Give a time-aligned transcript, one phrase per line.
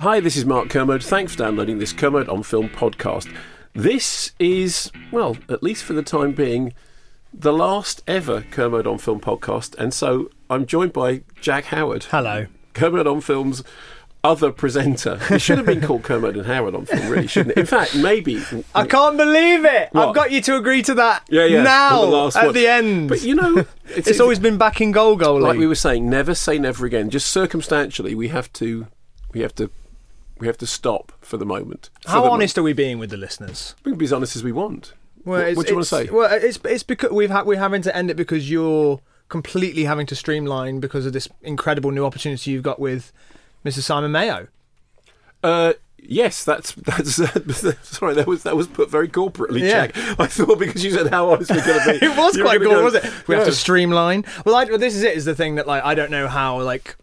[0.00, 1.04] Hi, this is Mark Kermode.
[1.04, 3.30] Thanks for downloading this Kermode on Film podcast.
[3.74, 6.72] This is, well, at least for the time being,
[7.34, 12.04] the last ever Kermode on Film podcast, and so I'm joined by Jack Howard.
[12.04, 12.46] Hello.
[12.72, 13.62] Kermode on Film's
[14.24, 15.18] other presenter.
[15.30, 17.60] It should have been called Kermode and Howard on Film, really, shouldn't it?
[17.60, 18.42] In fact, maybe.
[18.74, 19.90] I can't believe it.
[19.92, 20.08] What?
[20.08, 21.62] I've got you to agree to that Yeah, yeah.
[21.62, 22.54] now the at one.
[22.54, 23.08] the end.
[23.10, 25.40] But you know, it's, always been back in goal goal.
[25.42, 27.10] like we were saying, never say never again.
[27.10, 28.86] Just circumstantially, we have to,
[29.34, 29.70] we have to,
[30.40, 31.90] we have to stop for the moment.
[32.02, 33.74] For How the honest are we being with the listeners?
[33.84, 34.94] We can be as honest as we want.
[35.24, 36.10] Well, what, what do you want to say?
[36.10, 40.06] Well, it's it's because we've ha- we're having to end it because you're completely having
[40.06, 43.12] to streamline because of this incredible new opportunity you've got with
[43.64, 43.80] Mr.
[43.80, 44.48] Simon Mayo.
[45.42, 47.14] Uh, yes, that's that's.
[47.82, 49.60] sorry, that was that was put very corporately.
[49.60, 49.88] Yeah.
[49.88, 49.96] Jack.
[50.18, 52.06] I thought because you said how honest we're going to be.
[52.12, 53.28] it was quite gonna cool, was it?
[53.28, 54.24] We have to streamline.
[54.44, 55.16] Well, I, well, this is it.
[55.16, 56.96] Is the thing that like I don't know how like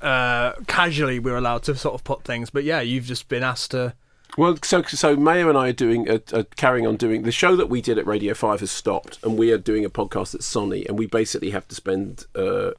[0.00, 3.70] uh, casually we're allowed to sort of put things, but yeah, you've just been asked
[3.72, 3.94] to.
[4.36, 7.56] Well, so so Mayo and I are doing a, a carrying on doing the show
[7.56, 10.42] that we did at Radio Five has stopped, and we are doing a podcast at
[10.42, 12.26] Sony, and we basically have to spend.
[12.34, 12.70] Uh,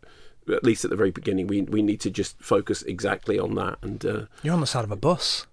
[0.52, 3.78] at least at the very beginning, we we need to just focus exactly on that,
[3.84, 5.46] and uh, You're on the side of a bus.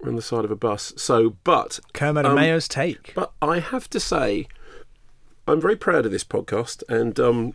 [0.00, 0.94] we're on the side of a bus.
[0.96, 3.12] So, but Kermode Um, and Mayo's take.
[3.14, 4.46] But I have to say,
[5.46, 7.52] I'm very proud of this podcast, and um,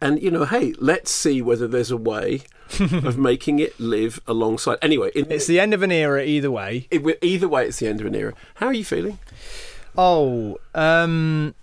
[0.00, 2.42] and you know, hey, let's see whether there's a way
[2.80, 4.78] of making it live alongside.
[4.82, 6.86] Anyway, it, It's the end of an era either way.
[6.90, 8.32] it, either way, it's the end of an era.
[8.54, 9.18] How are you feeling?
[9.98, 11.54] Oh, um,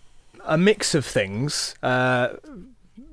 [0.45, 1.75] a mix of things.
[1.81, 2.35] Uh,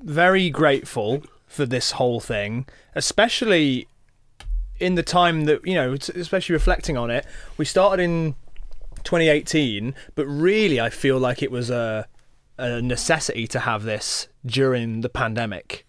[0.03, 2.65] very grateful for this whole thing,
[2.95, 3.87] especially
[4.79, 7.25] in the time that you know, especially reflecting on it.
[7.57, 8.35] We started in
[9.03, 12.07] 2018, but really, I feel like it was a
[12.57, 15.85] a necessity to have this during the pandemic.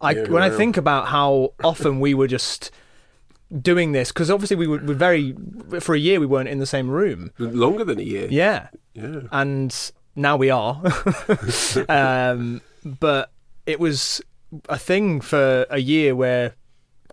[0.00, 2.70] I Yeah, when I think about how often we were just
[3.60, 5.34] doing this because obviously we were, were very
[5.80, 7.30] for a year we weren't in the same room.
[7.38, 8.28] Longer than a year.
[8.30, 9.22] Yeah, Yeah.
[9.32, 9.74] and
[10.16, 10.80] now we are.
[11.88, 13.32] um, but
[13.66, 14.22] it was
[14.68, 16.54] a thing for a year where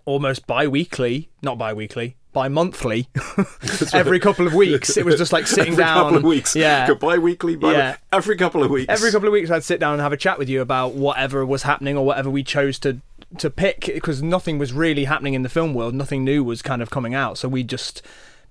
[0.04, 3.08] almost bi-weekly, not bi-weekly, bi-monthly,
[3.92, 5.96] every couple of weeks, it was just like sitting every down.
[5.96, 6.54] couple of weeks.
[6.54, 6.92] Yeah.
[6.94, 7.96] Bi-weekly, bi- Yeah.
[8.12, 8.86] every couple of weeks.
[8.88, 11.44] Every couple of weeks, I'd sit down and have a chat with you about whatever
[11.44, 12.98] was happening or whatever we chose to
[13.38, 15.94] to pick because nothing was really happening in the film world.
[15.94, 18.00] Nothing new was kind of coming out, so we just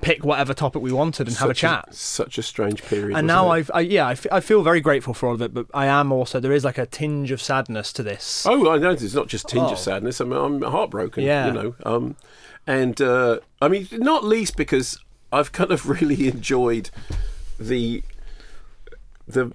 [0.01, 1.93] pick whatever topic we wanted and have a Such chat.
[1.95, 3.17] such a strange period.
[3.17, 3.49] and now?
[3.49, 5.87] I've, I, yeah, I, f- I feel very grateful for all of it, but I
[5.87, 8.45] am also there is like a tinge of sadness to this.
[8.47, 8.91] Oh, I know.
[8.91, 9.71] It's not just tinge Oh.
[9.73, 10.19] of sadness.
[10.19, 11.23] I'm, I'm heartbroken.
[11.23, 11.47] Yeah.
[11.47, 11.75] You know.
[11.83, 12.15] Um,
[12.67, 14.99] and uh, I mean, not least because
[15.31, 16.89] I've kind of really enjoyed
[17.59, 18.03] the
[19.27, 19.51] the.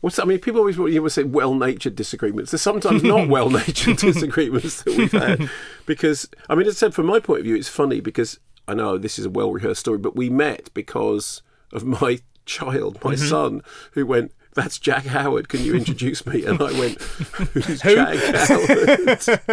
[0.00, 0.22] What's that?
[0.22, 2.50] I mean, people always you always say well-natured disagreements.
[2.50, 5.48] There's sometimes not well-natured disagreements that we've had,
[5.86, 8.74] because I mean, as I said, from my point of view, it's funny because I
[8.74, 13.26] know this is a well-rehearsed story, but we met because of my child, my Mm-hmm.
[13.28, 13.62] son,
[13.92, 14.32] who went.
[14.54, 15.48] That's Jack Howard.
[15.48, 16.44] Can you introduce me?
[16.44, 18.16] And I went, "Who's Jack
[18.48, 19.52] Howard?"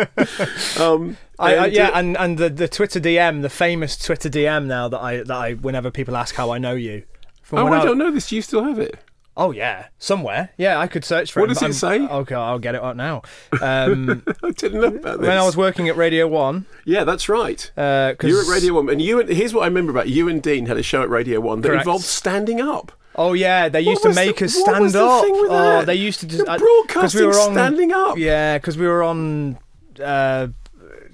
[0.79, 4.65] um, I, I, yeah, uh, and, and the, the Twitter DM, the famous Twitter DM
[4.65, 7.03] now that I that I whenever people ask how I know you.
[7.41, 8.29] From oh, I don't know this.
[8.29, 8.99] Do you still have it?
[9.37, 10.49] Oh yeah, somewhere.
[10.57, 11.53] Yeah, I could search for What it.
[11.55, 12.13] What does it I'm- say?
[12.13, 13.21] Okay, I'll get it out now.
[13.61, 15.27] Um, I didn't know about this.
[15.29, 17.71] when I was working at Radio One, yeah, that's right.
[17.77, 20.27] uh, You were at Radio One, and you and here's what I remember about you
[20.27, 21.83] and Dean had a show at Radio One that Correct.
[21.83, 22.91] involved standing up.
[23.21, 25.25] Oh yeah, they used to was the- make us stand the up.
[25.27, 28.17] oh, they used to just You're I- 'cause we broadcasting were on, standing up.
[28.17, 29.59] Yeah, because we were on
[30.01, 30.47] uh,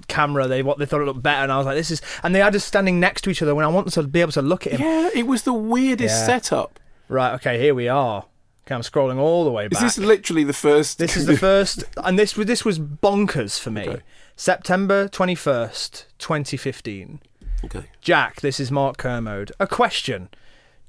[0.08, 0.46] camera.
[0.46, 2.38] They what they thought it looked better, and I was like, "This is." And they
[2.40, 4.66] had us standing next to each other when I wanted to be able to look
[4.66, 4.80] at him.
[4.82, 6.26] Yeah, it was the weirdest Yeah.
[6.26, 6.78] setup.
[7.08, 7.34] Right.
[7.34, 7.58] Okay.
[7.60, 8.24] Here we are.
[8.66, 9.82] Okay, I'm scrolling all the way back.
[9.82, 10.98] Is this literally the first?
[10.98, 13.88] This is the first, and this was this was bonkers for me.
[13.88, 14.02] Okay.
[14.36, 17.20] September twenty first, twenty fifteen.
[17.64, 17.84] okay.
[18.00, 19.50] Jack, this is Mark Kermode.
[19.58, 20.28] A question: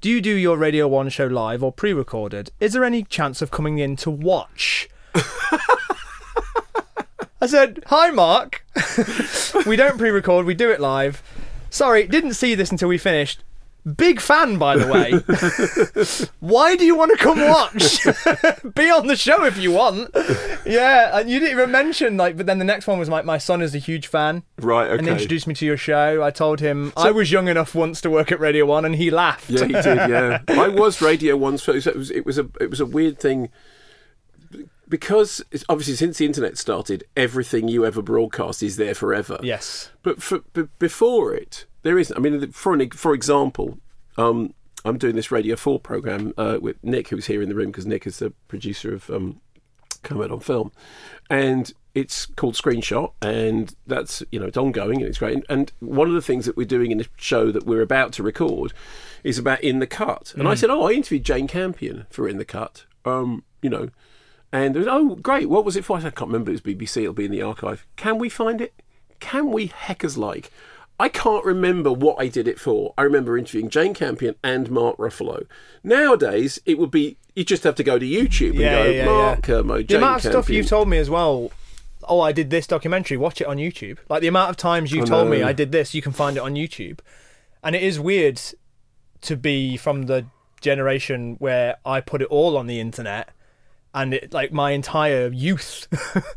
[0.00, 2.52] Do you do your Radio One show live or pre-recorded?
[2.60, 4.88] Is there any chance of coming in to watch?
[7.40, 8.64] I said, "Hi, Mark.
[9.66, 10.46] we don't pre-record.
[10.46, 11.20] We do it live.
[11.68, 13.42] Sorry, didn't see this until we finished."
[13.96, 16.28] Big fan, by the way.
[16.40, 18.04] Why do you want to come watch?
[18.74, 20.10] Be on the show if you want.
[20.66, 22.36] Yeah, and you didn't even mention like.
[22.36, 24.88] But then the next one was like, my son is a huge fan Right.
[24.90, 24.98] Okay.
[24.98, 26.22] And introduced me to your show.
[26.22, 29.10] I told him I was young enough once to work at Radio One, and he
[29.10, 29.50] laughed.
[29.50, 29.84] Yeah, he did.
[30.10, 31.86] Yeah, I was Radio One's first.
[31.86, 33.48] It was it was a it was a weird thing
[34.88, 39.38] because obviously since the internet started, everything you ever broadcast is there forever.
[39.42, 39.90] yes.
[40.02, 42.14] But for, b- before it, there isn't.
[42.14, 43.78] I mean, for an, for example,
[44.18, 44.52] um,
[44.84, 47.86] I'm doing this Radio Four program uh, with Nick, who's here in the room because
[47.86, 49.40] Nick is the producer of um,
[50.02, 50.70] Kermode on Film,
[51.30, 55.36] and it's called Screenshot, and that's you know it's ongoing and it's great.
[55.36, 58.12] And, and one of the things that we're doing in the show that we're about
[58.14, 58.74] to record
[59.24, 62.36] is about In the Cut, and I said, oh, I interviewed Jane Campion for In
[62.36, 63.88] the Cut, um, you know.
[64.52, 65.48] And was, oh, great!
[65.48, 65.96] What was it for?
[65.96, 66.50] I said, I can't remember.
[66.50, 67.02] It was BBC.
[67.02, 67.86] It'll be in the archive.
[67.96, 68.74] Can we find it?
[69.20, 70.50] Can we heckers like?
[71.00, 72.92] I can't remember what I did it for.
[72.98, 75.46] I remember interviewing Jane Campion and Mark Ruffalo.
[75.84, 78.90] Nowadays, it would be you just have to go to YouTube and Yeah, go yeah,
[78.90, 79.40] yeah, Mark uh, yeah.
[79.40, 81.52] Kermode, The amount of stuff you've told me as well.
[82.02, 83.16] Oh, I did this documentary.
[83.16, 83.98] Watch it on YouTube.
[84.08, 85.42] Like the amount of times you I told me.
[85.42, 86.98] I did this, you can find it on YouTube.
[87.62, 88.40] And it is weird
[89.20, 90.26] to be from the
[90.60, 93.30] generation where I put it all on the internet,
[93.94, 95.86] and it like my entire youth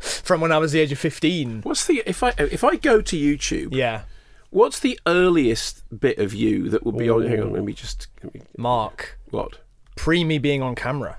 [0.00, 1.62] from when I was the age of fifteen.
[1.62, 3.74] What's the if I if I go to YouTube?
[3.74, 4.02] Yeah,
[4.52, 7.26] What's the earliest bit of you that would be on?
[7.26, 9.18] Hang on, let me just let me- Mark.
[9.30, 9.58] what?
[9.96, 11.16] pre me being on camera.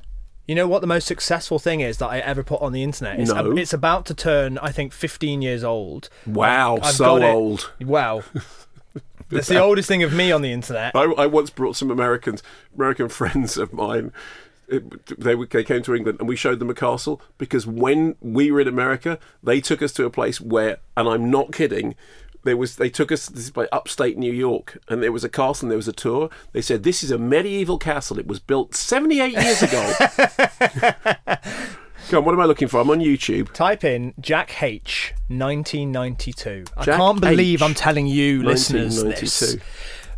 [0.47, 3.19] You know what the most successful thing is that I ever put on the internet?
[3.19, 3.51] It's, No.
[3.57, 6.09] it's about to turn, I think, 15 years old.
[6.27, 7.71] Wow, I've so old.
[7.81, 8.21] Wow.
[9.29, 10.95] That's the oldest thing of me on the internet.
[10.95, 12.43] I, I once brought some Americans,
[12.75, 14.11] American friends of mine.
[14.67, 18.51] It, they, they came to England and we showed them a castle because when we
[18.51, 21.95] were in America, they took us to a place where, and I'm not kidding,
[22.43, 25.29] there was they took us this is by upstate New York and there was a
[25.29, 26.29] castle and there was a tour.
[26.51, 28.19] They said this is a medieval castle.
[28.19, 29.93] It was built 78 years ago.
[32.09, 32.81] Come on, what am I looking for?
[32.81, 33.51] I'm on YouTube.
[33.53, 36.65] Type in Jack H 1992.
[36.75, 39.41] I Jack can't believe I'm telling you, listeners, this.
[39.41, 39.63] 1992.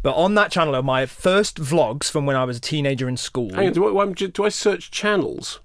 [0.02, 3.18] But on that channel are my first vlogs from when I was a teenager in
[3.18, 3.54] school.
[3.54, 5.60] Hang on, do I, do I search channels?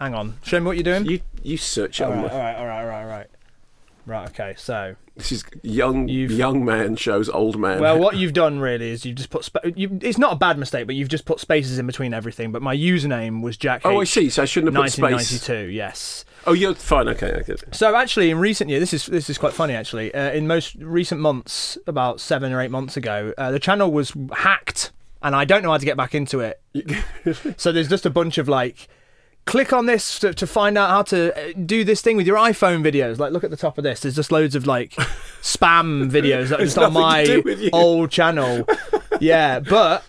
[0.00, 0.38] Hang on.
[0.42, 1.06] Show me what you're doing.
[1.06, 2.93] You you search it all right, all right, all right, all right,
[4.06, 4.28] right.
[4.30, 7.80] Okay, so This is young You've- young man shows old man.
[7.80, 9.44] Well, what you've done really is you've just put.
[9.44, 12.52] Spa- you, it's not a bad mistake, but you've just put spaces in between everything.
[12.52, 13.82] But my username was Jack.
[13.84, 14.30] Oh, I H, see.
[14.30, 15.02] So I shouldn't have put space.
[15.02, 15.72] 1992.
[15.72, 16.24] Yes.
[16.46, 17.08] Oh, you're fine.
[17.08, 17.74] Okay, I get it.
[17.74, 19.74] So actually, in recent years, this is this is quite funny.
[19.74, 23.90] Actually, uh, in most recent months, about seven or eight months ago, uh, the channel
[23.92, 24.90] was hacked,
[25.22, 26.60] and I don't know how to get back into it.
[27.56, 28.88] so there's just a bunch of like.
[29.46, 32.38] Click on this to, to find out how to uh, do this thing with your
[32.38, 33.18] iPhone videos.
[33.18, 34.00] Like, look at the top of this.
[34.00, 34.92] There's just loads of like
[35.42, 38.66] spam videos that are just on nothing to do my old channel.
[39.20, 40.04] yeah, but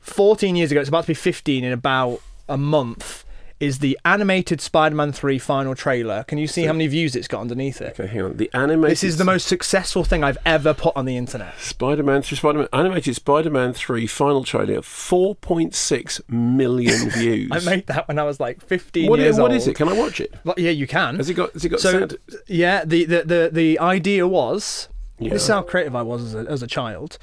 [0.00, 3.24] 14 years ago, it's about to be 15 in about a month,
[3.60, 6.24] is the animated Spider Man 3 final trailer.
[6.24, 7.98] Can you see how many views it's got underneath it?
[8.00, 8.36] Okay, hang on.
[8.38, 8.90] The animated.
[8.92, 11.58] This is the most successful thing I've ever put on the internet.
[11.60, 17.50] Spider-Man 3 Spider-Man animated Spider-Man three final trailer, four point six million views.
[17.52, 19.52] I made that when I was like 15 What, years what old.
[19.52, 19.76] is it?
[19.76, 20.32] Can I watch it?
[20.44, 21.16] Well, yeah, you can.
[21.16, 21.52] Has it got?
[21.52, 22.16] Has it got so sound?
[22.46, 24.88] yeah, the, the the the idea was
[25.18, 25.34] Yeah.
[25.34, 27.18] this is how creative I was as a, as a child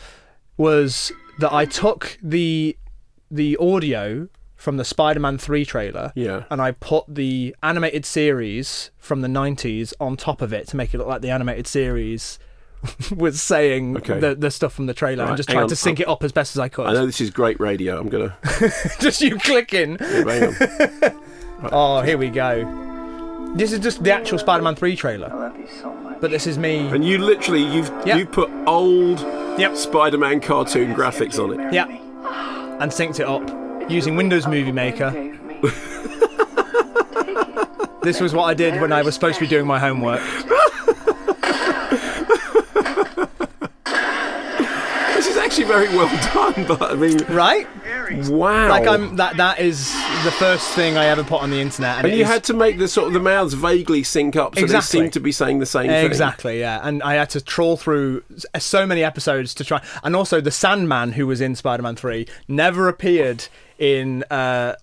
[0.55, 2.77] was that I took the
[3.29, 4.27] the audio
[4.57, 6.43] from the Spider-Man 3 trailer Yeah.
[6.49, 10.93] and I put the animated series from the 90s on top of it to make
[10.93, 12.39] it look like the animated series
[13.15, 14.19] was saying Okay.
[14.19, 15.69] the, the stuff from the trailer Right, and just hang tried on.
[15.69, 16.87] to sync it up as best as I could.
[16.87, 17.99] I know this is great radio.
[17.99, 18.35] I'm gonna.
[18.99, 19.97] just you clicking.
[19.99, 21.21] hang on.
[21.71, 23.51] Oh, here we go.
[23.55, 25.53] This is just the actual Spider-Man 3 trailer.
[26.21, 26.79] But this is me.
[26.89, 28.17] And you literally you've Yeah.
[28.17, 29.19] you put old
[29.59, 29.75] Yep.
[29.75, 31.73] Spider-Man cartoon graphics on it.
[31.73, 31.85] Yeah.
[32.79, 33.41] And synced it up
[33.89, 35.11] using Windows Movie Maker.
[38.03, 40.21] this was what I did when I was supposed to be doing my homework.
[45.15, 47.67] This is actually very well done, but I mean, Right?
[48.29, 48.69] wow.
[48.69, 49.91] Like I'm that that is
[50.23, 52.53] the first thing I ever put on the internet and, And you is- had to
[52.53, 54.99] make the sort of the mouths vaguely sync up, so Exactly.
[54.99, 56.05] they seem to be saying the same thing.
[56.05, 56.79] Exactly, yeah.
[56.83, 58.23] And I had to trawl through
[58.59, 59.81] so many episodes to try.
[60.03, 63.47] And also, the Sandman, who was in Spider Man 3, never appeared
[63.79, 64.73] in uh,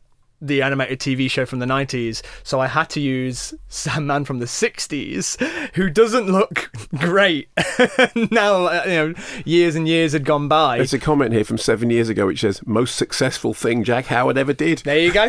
[0.46, 4.46] the animated TV show from the 90s, so I had to use Sandman from the
[4.46, 5.40] 60s,
[5.74, 7.48] who doesn't look great.
[8.30, 10.78] now, uh, you know, years and years had gone by.
[10.78, 14.38] There's a comment here from seven years ago which says, most successful thing Jack Howard
[14.38, 14.78] ever did.
[14.78, 15.28] There you go.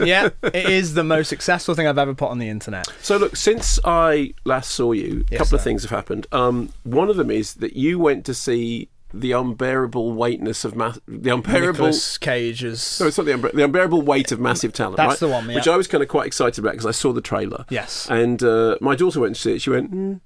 [0.04, 2.86] yeah, it is the most successful thing I've ever put on the internet.
[3.02, 6.26] So look, since I last saw you, a Yes, couple of things have happened.
[6.32, 8.88] Um, one of them is that you went to see
[9.20, 11.86] the unbearable weightness of ma- the unbearable.
[11.86, 13.00] Nicolas Cage is.
[13.00, 14.96] No, it's not the, unbe- the unbearable weight of massive talent.
[14.96, 15.18] That's right?
[15.20, 15.56] the one, yeah.
[15.56, 17.64] Which I was kind of quite excited about because I saw the trailer.
[17.70, 18.08] Yes.
[18.10, 19.62] And uh, my daughter went to see it.
[19.62, 20.20] She went, mm.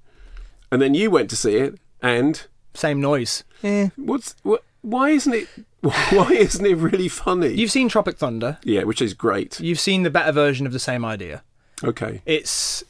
[0.71, 3.43] and then you went to see it, and Same noise.
[3.63, 3.89] Eh.
[3.95, 4.63] what's what?
[4.81, 5.47] Why isn't it?
[5.81, 7.49] Why isn't it really funny?
[7.49, 8.59] You've seen Tropic Thunder.
[8.63, 9.59] yeah, which is great.
[9.59, 11.43] You've seen the better version of the same idea.
[11.83, 12.21] Okay.
[12.25, 12.83] It's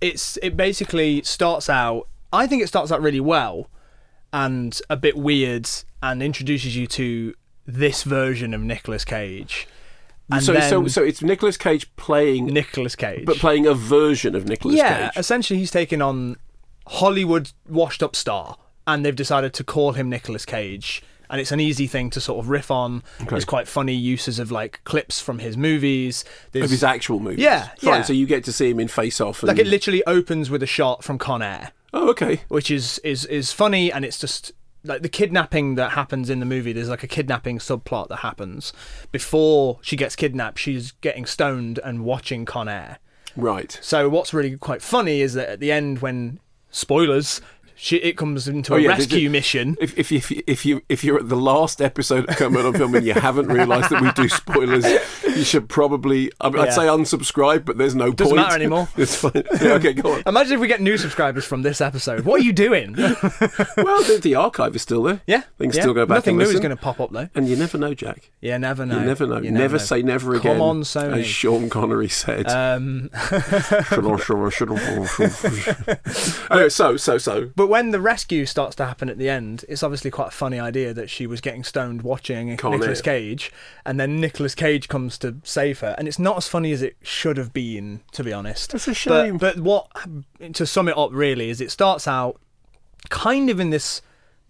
[0.00, 2.06] it's it basically starts out.
[2.32, 3.68] I think it starts out really well,
[4.32, 5.68] and a bit weird,
[6.02, 7.34] and introduces you to
[7.66, 9.66] this version of Nicolas Cage.
[10.32, 14.46] And so, so, so it's Nicolas Cage playing, Nicolas Cage, but playing a version of
[14.46, 15.18] Nicolas yeah, Cage.
[15.18, 16.36] essentially he's taken on
[16.86, 18.56] Hollywood washed up star,
[18.86, 21.02] and they've decided to call him Nicolas Cage.
[21.28, 23.04] And it's an easy thing to sort of riff on.
[23.28, 26.24] There's quite funny uses of like clips from his movies.
[26.50, 27.38] There's, of his actual movies.
[27.38, 27.76] Yeah, Fine.
[27.82, 28.02] yeah.
[28.02, 29.40] So you get to see him in Face Off.
[29.44, 29.48] And...
[29.48, 32.42] like it literally opens with a shot from Con Air, oh, okay.
[32.48, 34.52] which is is is funny, and it's just
[34.84, 36.72] like the kidnapping that happens in the movie.
[36.72, 38.72] There's like a kidnapping subplot that happens
[39.12, 40.58] before she gets kidnapped.
[40.58, 42.98] She's getting stoned and watching Con Air.
[43.36, 43.78] Right.
[43.82, 47.40] So what's really quite funny is that at the end, when spoilers,
[47.82, 49.76] she, it comes into a Oh, yeah, the- rescue mission.
[49.80, 52.74] If if if you, if you if you're at the last episode of Kermode on
[52.74, 54.84] Film and you haven't realised that we do spoilers,
[55.24, 56.70] you should probably I mean, I'd Yeah.
[56.72, 58.46] say unsubscribe, but there's no Doesn't point.
[58.46, 58.88] matter anymore.
[58.98, 59.32] it's fine.
[59.60, 60.22] Yeah, okay, go on.
[60.26, 62.24] Imagine if we get new subscribers from this episode.
[62.26, 62.92] What are you doing?
[62.96, 65.22] well, the, the archive is still there.
[65.26, 65.82] yeah, things yeah.
[65.82, 66.16] still go back.
[66.16, 67.28] Nothing new is going to pop up though.
[67.34, 68.30] And you never know, Jack.
[68.42, 68.98] Yeah, never know.
[69.00, 69.38] You never know.
[69.40, 70.52] You never, say never again.
[70.58, 71.20] Come on, Sony.
[71.20, 72.46] As Sean Connery said.
[72.50, 73.08] Um,
[76.50, 77.50] anyway, so so so.
[77.56, 80.58] But when the rescue starts to happen at the end, it's obviously quite a funny
[80.58, 83.00] idea that she was getting stoned watching Con Nicolas.
[83.00, 83.52] Cage,
[83.86, 86.96] and then Nicolas Cage comes to save her, and it's not as funny as it
[87.02, 88.72] should have been, to be honest.
[88.72, 89.38] That's a shame.
[89.38, 89.88] But, but what,
[90.54, 92.40] to sum it up, really, is it starts out
[93.08, 94.02] kind of in this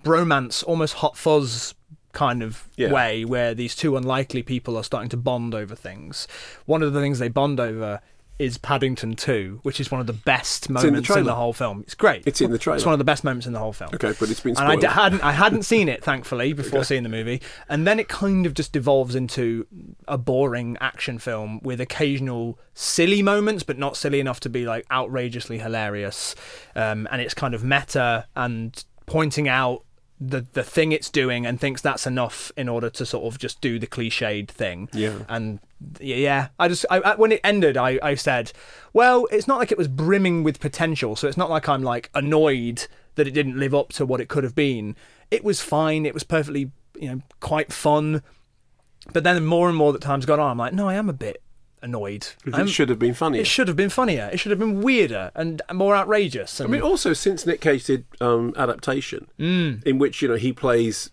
[0.02, 1.74] bromance, almost hot fuzz
[2.12, 2.90] kind of Yeah.
[2.90, 6.26] way, where these two unlikely people are starting to bond over things.
[6.66, 8.00] One of the things they bond over
[8.40, 11.52] is Paddington 2, which is one of the best in the moments in the, whole
[11.52, 11.82] film.
[11.82, 12.22] It's great.
[12.24, 12.76] It's in the trailer.
[12.76, 13.90] It's one of the best moments in the whole film.
[13.92, 17.02] Okay, but it's been And I d- hadn't, I hadn't seen it, thankfully, before seeing
[17.02, 17.42] the movie.
[17.68, 19.66] And then it kind of just devolves into
[20.08, 24.86] a boring action film with occasional silly moments, but not silly enough to be like
[24.90, 26.34] outrageously hilarious.
[26.74, 29.84] Um, and it's kind of meta and pointing out
[30.20, 33.60] the the thing it's doing and thinks that's enough in order to sort of just
[33.60, 34.88] do the cliched thing.
[34.92, 35.20] Yeah.
[35.28, 35.60] And
[35.98, 38.52] yeah, I just I, I, when it ended, I I said,
[38.92, 42.10] well, it's not like it was brimming with potential, so it's not like I'm like
[42.14, 44.94] annoyed that it didn't live up to what it could have been.
[45.30, 46.04] It was fine.
[46.04, 48.22] It was perfectly you know quite fun.
[49.14, 51.14] But then more and more that time's gone on, I'm like, no, I am a
[51.14, 51.42] bit
[51.82, 52.28] annoyed.
[52.52, 53.40] I'm- It should have been funnier.
[53.40, 54.28] It should have been funnier.
[54.32, 56.60] It should have been weirder and more outrageous.
[56.60, 59.82] I mean, also since Nick Cage did um, adaptation, Mm.
[59.86, 61.10] in which you know he plays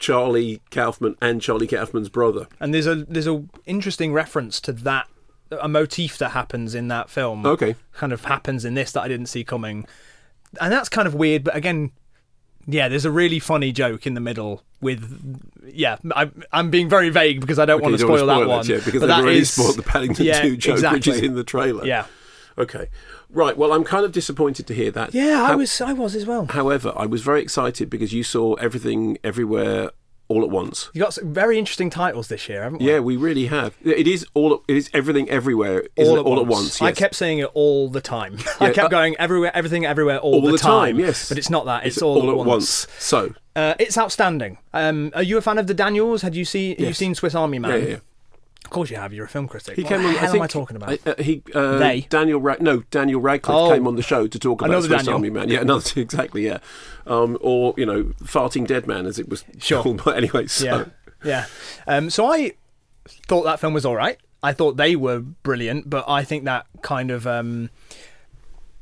[0.00, 2.46] Charlie Kaufman and Charlie Kaufman's brother.
[2.60, 5.08] and there's a there's a interesting reference to that
[5.60, 7.76] a motif that happens in that film Okay.
[7.92, 9.86] kind of happens in this that i didn't see coming
[10.60, 11.92] and that's kind of weird but again
[12.66, 15.02] yeah there's a really funny joke in the middle with
[15.72, 18.48] yeah I, i'm being very vague because i don't Okay, want to spoil, wanna that
[18.48, 21.20] one yeah, because but they've already is- spoiled the Paddington yeah, 2 joke, which is
[21.20, 21.84] in the trailer.
[21.86, 22.06] yeah
[22.56, 22.86] Okay.
[23.30, 23.56] Right.
[23.56, 25.12] Well, I'm kind of disappointed to hear that.
[25.12, 28.22] yeah i How- was i was as well However, I was very excited because you
[28.22, 29.90] saw everything everywhere
[30.28, 30.90] all at once.
[30.94, 33.76] you got some very interesting titles this year haven't we Yeah, we really have.
[33.84, 34.64] It is all.
[34.68, 35.84] It is everything everywhere.
[35.96, 36.40] All, at, all once.
[36.42, 36.82] at once.
[36.82, 38.38] I kept saying it all the time.
[38.60, 41.28] I kept uh, going everywhere, everything, everywhere, all, all the, the time, yes.
[41.28, 41.86] But it's not that.
[41.86, 42.86] It's, all, at once.
[42.98, 44.58] So Uh, it's outstanding.
[44.72, 46.22] Um, are you a fan of the Daniels?
[46.22, 46.70] Had you seen?
[46.72, 46.98] Have you Yes.
[46.98, 47.70] seen Swiss Army Man?
[47.80, 47.96] yeah, yeah.
[48.64, 49.12] Of course you have.
[49.12, 49.76] You're a film critic.
[49.76, 50.16] He what came on.
[50.16, 50.98] I think, am I talking about?
[51.06, 52.00] Uh, he uh, They?
[52.08, 53.70] Daniel Ra- no Daniel Radcliffe Oh.
[53.72, 55.14] came on the show to talk about Another Swiss Daniel.
[55.14, 55.48] Army Man.
[55.48, 56.46] Yeah, another exactly.
[56.46, 56.58] Yeah,
[57.06, 59.82] um, or you know, farting dead man as it was Sure.
[59.82, 60.02] called.
[60.04, 60.84] But anyway, so yeah,
[61.24, 61.46] yeah.
[61.86, 62.52] Um, so I
[63.28, 64.18] thought that film was all right.
[64.42, 67.70] I thought they were brilliant, but I think that kind of um,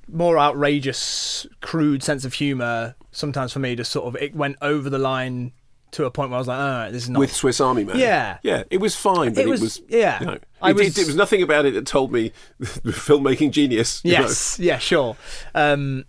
[0.08, 4.88] more outrageous, crude sense of humour sometimes for me just sort of it went over
[4.88, 5.52] the line
[5.92, 7.84] to a point where I was like, all right, this is not with Swiss Army
[7.84, 7.98] Man.
[7.98, 8.38] Yeah.
[8.42, 10.20] yeah, it was fine, but It it was- was, yeah.
[10.20, 12.32] You know, I it, was- it, it was nothing about it that told me
[12.62, 14.00] filmmaking genius.
[14.04, 14.20] you know.
[14.20, 15.16] Yes, yeah, sure.
[15.54, 16.04] Um,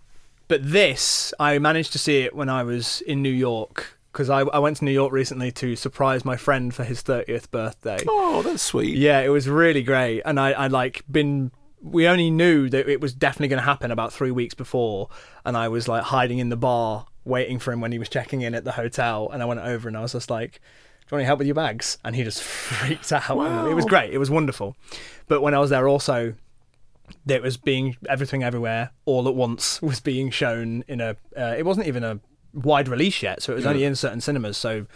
[0.48, 4.40] but this, I managed to see it when I was in New York because I,
[4.40, 7.98] I went to New York recently to surprise my friend for his 30th birthday.
[8.08, 8.96] Oh, that's sweet.
[8.96, 11.50] Yeah, it was really great, and I I like been.
[11.82, 15.08] We only knew that it was definitely going to happen about three weeks before,
[15.44, 18.42] and I was like hiding in the bar waiting for him when he was checking
[18.42, 21.16] in at the hotel, and I went over and I was just like, "Do you
[21.16, 23.30] want any help with your bags?" And he just freaked out.
[23.38, 24.12] and It was great.
[24.12, 24.76] It was wonderful.
[25.28, 26.34] But when I was there, also,
[27.26, 31.16] there was being everything everywhere all at once was being shown in a.
[31.36, 32.20] Uh, it wasn't even a
[32.52, 33.70] wide release yet, so it was Yeah.
[33.70, 34.56] only in certain cinemas.
[34.56, 34.86] So,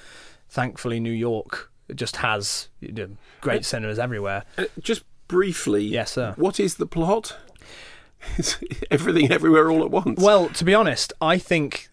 [0.48, 3.08] thankfully, New York just has you know,
[3.40, 4.44] great cinemas everywhere.
[4.58, 6.34] Uh, just briefly, Yes, sir.
[6.36, 7.36] What is the plot?
[8.36, 8.58] Is
[8.90, 10.20] everything everywhere all at once?
[10.20, 11.88] Well, to be honest, I think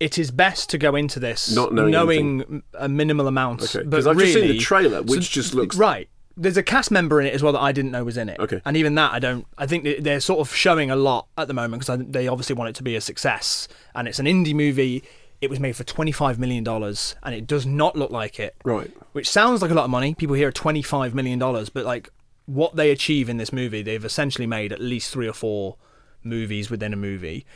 [0.00, 3.62] it is best to go into this Not knowing a minimal amount.
[3.74, 6.08] Okay, because I've just seen the trailer, which just looks- right.
[6.38, 8.38] There's a cast member in it as well that I didn't know was in it.
[8.38, 8.60] Okay.
[8.66, 9.46] and even that I don't.
[9.56, 12.54] I think they- they're sort of showing a lot at the moment because they obviously
[12.54, 15.02] want it to be a success, and it's an indie movie.
[15.40, 18.54] It was made for twenty five million dollars, and it does not look like it.
[18.64, 18.90] Right.
[19.12, 20.14] Which sounds like a lot of money.
[20.14, 22.10] People hear twenty five million dollars, but like
[22.44, 25.76] what they achieve in this movie, they've essentially made at least three or four
[26.22, 27.46] movies within a movie.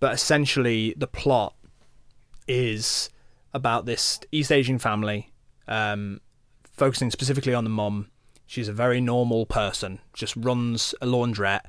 [0.00, 1.54] But essentially, the plot
[2.46, 3.10] is
[3.52, 5.32] about this East Asian family,
[5.68, 6.20] um,
[6.72, 8.08] focusing specifically on the mom.
[8.46, 11.62] She's a very normal person, just runs a laundrette,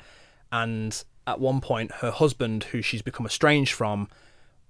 [0.52, 4.10] and at one point, her husband, who she's become estranged from,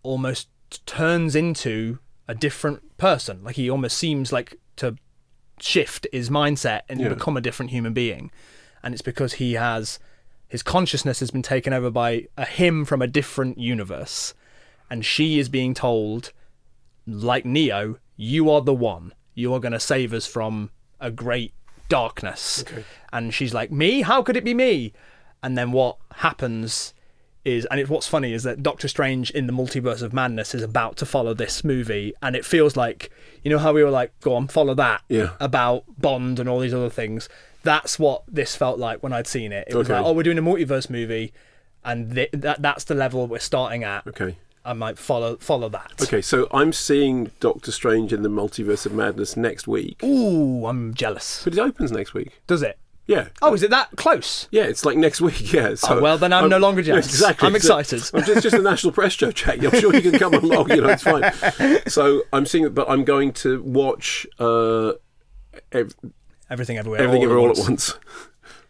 [0.03, 0.47] almost
[0.85, 3.43] turns into a different person.
[3.43, 4.95] Like he almost seems like to
[5.59, 7.09] shift his mindset and Yeah.
[7.09, 8.31] become a different human being.
[8.83, 9.99] And it's because he has
[10.47, 14.33] his consciousness has been taken over by a him from a different universe.
[14.89, 16.31] And she is being told,
[17.07, 19.13] like Neo, you are the one.
[19.33, 21.53] You are going to save us from a great
[21.89, 22.63] darkness.
[23.11, 24.01] And she's like, Me?
[24.01, 24.93] How could it be me?
[25.43, 26.93] And then what happens
[27.43, 30.63] is, and it's what's funny is that Doctor Strange in the Multiverse of Madness is
[30.63, 33.11] about to follow this movie, and it feels like,
[33.43, 35.31] you know, how we were like, go on, follow that Yeah.
[35.39, 37.29] about Bond and all these other things.
[37.61, 39.67] That's what this felt like when I'd seen it.
[39.69, 39.97] It was Okay.
[39.99, 41.33] like, oh, we're doing a multiverse movie,
[41.83, 44.07] and th- that that's the level we're starting at.
[44.07, 44.37] Okay.
[44.65, 45.93] I might follow follow that.
[46.01, 50.03] Okay, so I'm seeing Doctor Strange in the Multiverse of Madness next week.
[50.03, 51.41] Ooh, I'm jealous.
[51.43, 52.41] But it opens next week.
[52.47, 52.77] Does it?
[53.07, 53.27] Yeah.
[53.43, 54.47] Oh, is it that close?
[54.49, 55.53] Yeah, it's like next week.
[55.53, 55.75] Yeah.
[55.75, 57.05] So Oh, well, then I'm no longer yeah, jealous.
[57.09, 57.45] exactly.
[57.45, 58.09] I'm So- excited.
[58.15, 59.63] I'm just, just a national press show chat.
[59.63, 60.71] I'm sure you can come along.
[60.71, 61.31] You know, it's fine.
[61.87, 64.93] So I'm seeing it, but I'm going to watch uh,
[65.71, 65.93] ev-
[66.49, 66.99] Everything everywhere.
[67.01, 67.59] everything all ever all once.
[67.59, 67.93] at once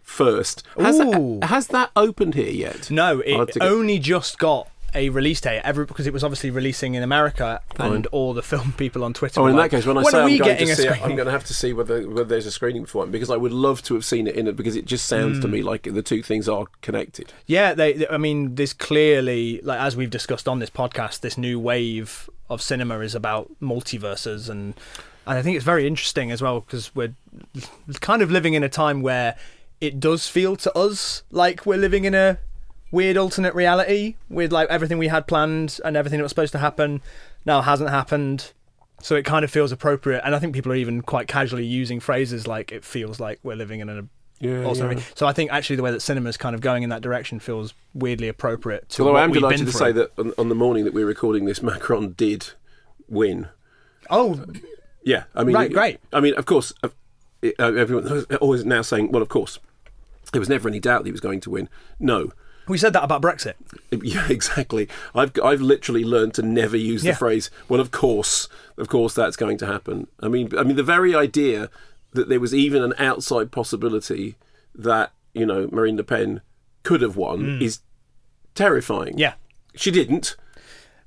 [0.02, 0.64] first.
[0.78, 2.92] Has that, has that opened here yet?
[2.92, 7.04] No, it only just got a release date every because it was obviously releasing in
[7.04, 9.40] America, and all the film people on Twitter.
[9.40, 10.68] Oh, were in like, that case, when I when say are I'm we going getting
[10.68, 12.86] to a see it, I'm going to have to see whether whether there's a screening
[12.86, 15.06] for it because I would love to have seen it in it because it just
[15.06, 15.42] sounds Hmm.
[15.44, 17.34] to me like the two things are connected.
[17.46, 21.38] Yeah, they, they- I mean, there's clearly, like as we've discussed on this podcast, this
[21.38, 24.74] new wave of cinema is about multiverses, and
[25.28, 27.16] and I think it's very interesting as well because we're
[28.02, 29.36] kind of living in a time where
[29.82, 32.38] it does feel to us like we're living in a
[32.92, 36.60] weird alternate reality with like everything we had planned and everything that was supposed to
[36.60, 37.02] happen
[37.46, 38.54] now hasn't happened.
[39.02, 42.00] So it kind of feels appropriate, and I think people are even quite casually using
[42.00, 44.08] phrases like "it feels like we're living in a
[44.40, 45.00] Yeah, also, yeah.
[45.16, 47.74] so I think actually the way that cinema's kind of going in that direction feels
[47.94, 50.56] weirdly appropriate to Although what I am we've delighted to say that on, on the
[50.56, 52.52] morning that we're recording this, Macron did
[53.10, 53.50] win.
[54.10, 54.44] Oh,
[55.04, 56.00] Yeah, I mean, Right, great.
[56.14, 56.90] I mean, of course, uh,
[57.42, 59.60] it- uh, everyone is always now saying, "Well, of course."
[60.32, 61.70] There was never any doubt that he was going to win.
[62.00, 62.32] No,
[62.68, 63.54] we said that about Brexit.
[64.04, 64.90] Yeah, exactly.
[65.14, 67.16] I've I've literally learned to never use the Yeah.
[67.16, 67.50] phrase.
[67.70, 70.08] Well, of course, of course, that's going to happen.
[70.22, 71.70] I mean, I mean, the very idea
[72.12, 74.36] that there was even an outside possibility
[74.74, 76.42] that you know Marine Le Pen
[76.84, 77.62] could have won hmm.
[77.62, 77.80] is
[78.54, 79.18] terrifying.
[79.18, 79.36] Yeah,
[79.76, 80.36] she didn't.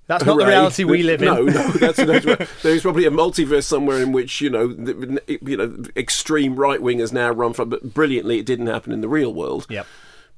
[0.06, 1.26] that's not the reality we live in.
[1.26, 5.56] No, no, that's, that's there's probably a multiverse somewhere in which you know, the, you
[5.56, 7.68] know, extreme right wingers now run from.
[7.68, 9.66] But brilliantly, it didn't happen in the real world.
[9.68, 9.86] Yep.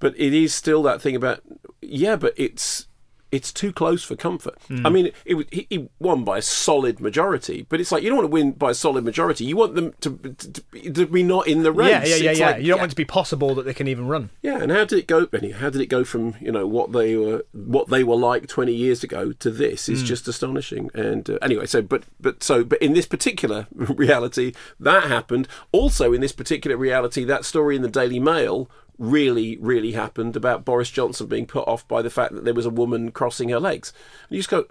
[0.00, 1.42] But it is still that thing about
[1.80, 2.86] yeah, but it's
[3.32, 4.56] it's too close for comfort.
[4.66, 4.86] Hmm.
[4.86, 8.18] I mean, it, he, he won by a solid majority, but it's like you don't
[8.18, 9.44] want to win by a solid majority.
[9.44, 11.90] You want them to to, to, be not in the race.
[11.90, 12.46] yeah, yeah, yeah, yeah.
[12.46, 14.30] like, you don't want it to be possible that they can even run.
[14.42, 15.52] yeah, and how did it go, Benny?
[15.52, 18.74] How did it go from you know what they were what they were like twenty
[18.74, 19.86] years ago to this?
[19.86, 19.92] Hmm.
[19.92, 20.90] Is just astonishing.
[20.94, 25.46] And uh, anyway, so but but so but in this particular reality, that happened.
[25.72, 28.68] Also, in this particular reality, that story in the Daily Mail
[29.00, 32.66] really really happened about Boris Johnson being put off by the fact that there was
[32.66, 33.92] a woman crossing her legs.
[34.28, 34.66] And you just go.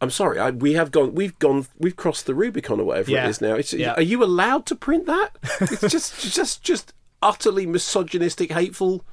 [0.00, 0.40] I'm sorry.
[0.40, 1.14] I, we have gone.
[1.14, 1.66] We've gone.
[1.78, 3.26] We've crossed the Rubicon or whatever Yeah.
[3.26, 3.54] it is now.
[3.54, 3.92] It's, Yeah.
[3.92, 5.36] Are you allowed to print that?
[5.60, 9.04] It's just, just, just utterly misogynistic, hateful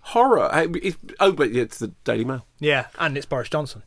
[0.00, 0.48] horror.
[0.52, 2.46] I- it- oh, but it's the Daily Mail.
[2.60, 3.82] Yeah, and it's Boris Johnson.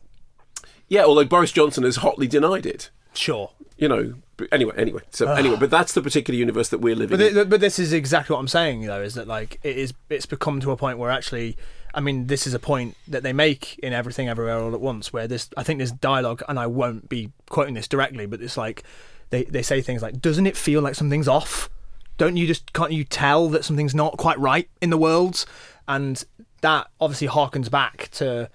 [0.89, 2.89] Yeah, although Boris Johnson has hotly denied it.
[3.15, 3.51] Sure.
[3.77, 4.13] You know.
[4.37, 5.01] But anyway, anyway.
[5.11, 7.33] So anyway, but that's the particular universe that we're living But, in.
[7.35, 10.25] th- but this is exactly what I'm saying, though, is that like it is it's
[10.25, 11.55] become to a point where actually,
[11.93, 15.13] I mean, this is a point that they make in Everything Everywhere All at Once,
[15.13, 18.57] where this I think this dialogue, and I won't be quoting this directly, but it's
[18.57, 18.83] like
[19.29, 21.69] they they say things like, "Doesn't it feel like something's off?
[22.17, 25.45] Don't you just can't you tell that something's not quite right in the world?"
[25.87, 26.21] And
[26.59, 28.49] that obviously harkens back to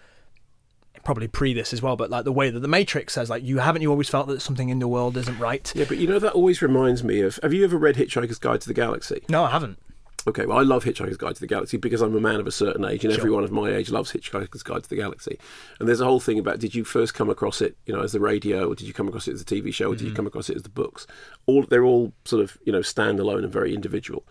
[1.05, 3.59] probably pre this as well, but like the way that the Matrix says, like, you
[3.59, 5.73] haven't you always felt that something in the world isn't right?
[5.75, 7.39] yeah, but you know that always reminds me of.
[7.43, 9.23] Have you ever read Hitchhiker's Guide to the Galaxy?
[9.29, 9.79] No, I haven't.
[10.27, 12.53] Okay, well, I love Hitchhiker's Guide to the Galaxy because I'm a man of a
[12.53, 13.21] certain age, and Sure.
[13.21, 15.39] everyone of my age loves Hitchhiker's Guide to the Galaxy.
[15.79, 18.13] And there's a whole thing about did you first come across it, you know, as
[18.13, 20.09] the radio, or did you come across it as a TV show, or did you
[20.09, 20.17] mm-hmm.
[20.17, 21.07] come across it as the books?
[21.47, 24.25] All they're all sort of you know standalone and very individual.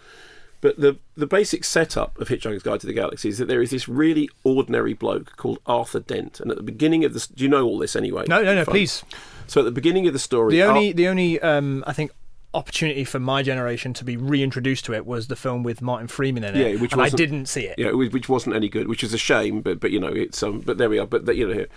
[0.62, 3.72] But the the basic setup of Hitchhiker's Guide to the Galaxy is that there is
[3.72, 7.50] this really ordinary bloke called Arthur Dent, and at the beginning of this, do you
[7.50, 8.26] know all this anyway?
[8.28, 9.04] No, no, no, please.
[9.48, 12.12] So at the beginning of the story, The only, Ar- the only, um, I think,
[12.54, 16.44] opportunity for my generation to be reintroduced to it was the film with Martin Freeman
[16.44, 16.74] in it.
[16.74, 17.78] Yeah, which and I didn't see it.
[17.78, 19.62] Yeah, which wasn't any good, which is a shame.
[19.62, 20.60] But but you know it's um.
[20.62, 21.08] But there we are.
[21.08, 21.68] But the, you know, here,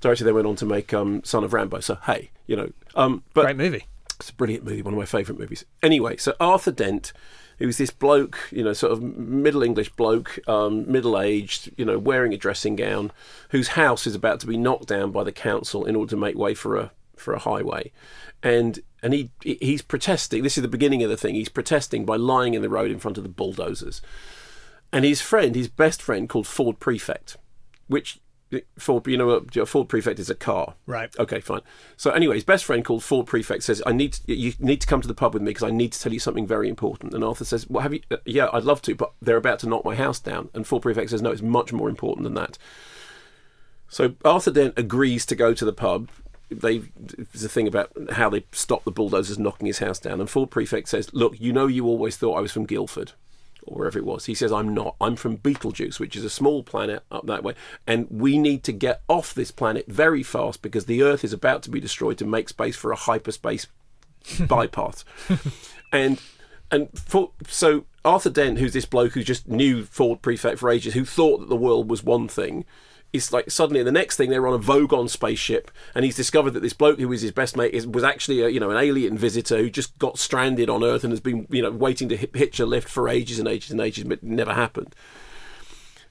[0.00, 1.82] director then went on to make um Son of Rambow.
[1.82, 3.22] So hey, you know um.
[3.34, 3.86] But Great movie.
[4.18, 5.64] It's a brilliant movie, one of my favourite movies.
[5.82, 7.14] Anyway, so Arthur Dent,
[7.60, 11.98] who's this bloke, you know, sort of middle English bloke, um, middle aged, you know,
[11.98, 13.12] wearing a dressing gown,
[13.50, 16.36] whose house is about to be knocked down by the council in order to make
[16.36, 17.92] way for a for a highway,
[18.42, 20.42] and and he he's protesting.
[20.42, 21.34] This is the beginning of the thing.
[21.34, 24.00] He's protesting by lying in the road in front of the bulldozers,
[24.90, 27.36] and his friend, his best friend, called Ford Prefect,
[27.86, 28.18] which.
[28.78, 31.14] Ford, you know, what, a Ford Prefect is a car, Right.
[31.18, 31.60] Okay, fine.
[31.96, 34.86] So anyway, his best friend called Ford Prefect says, "I need to, you need to
[34.86, 37.14] come to the pub with me because I need to tell you something very important."
[37.14, 38.00] And Arthur says, "Well, have you?
[38.10, 40.82] Uh, yeah, I'd love to, but they're about to knock my house down." And Ford
[40.82, 42.58] Prefect says, "No, it's much more important than that."
[43.88, 46.08] So Arthur Dent agrees to go to the pub.
[46.50, 50.20] They there's a thing about how they stop the bulldozers knocking his house down.
[50.20, 53.12] And Ford Prefect says, "Look, you know, you always thought I was from Guildford."
[53.70, 54.26] Or wherever it was.
[54.26, 54.96] He says, I'm not.
[55.00, 57.54] I'm from Betelgeuse, which is a small planet up that way.
[57.86, 61.62] And we need to get off this planet very fast because the Earth is about
[61.62, 63.68] to be destroyed to make space for a hyperspace
[64.48, 65.04] bypass.
[65.92, 66.20] and
[66.72, 70.94] and for, so Arthur Dent, who's this bloke who just knew Ford Prefect for ages,
[70.94, 72.64] who thought that the world was one thing,
[73.12, 76.60] is like suddenly the next thing they're on a Vogon spaceship, and he's discovered that
[76.60, 79.16] this bloke who was his best mate is, was actually a, you know an alien
[79.16, 82.60] visitor who just got stranded on Earth and has been you know waiting to hitch
[82.60, 84.94] a lift for ages and ages and ages, but it never happened.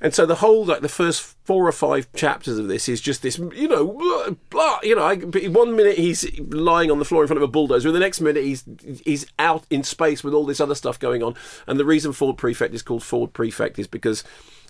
[0.01, 3.21] And so the whole, like the first four or five chapters of this is just
[3.21, 5.03] this, you know, blah, blah, you know.
[5.03, 7.99] I, one minute he's lying on the floor in front of a bulldozer, and the
[7.99, 8.63] next minute he's
[9.03, 11.35] he's out in space with all this other stuff going on.
[11.67, 14.23] And the reason Ford Prefect is called Ford Prefect is because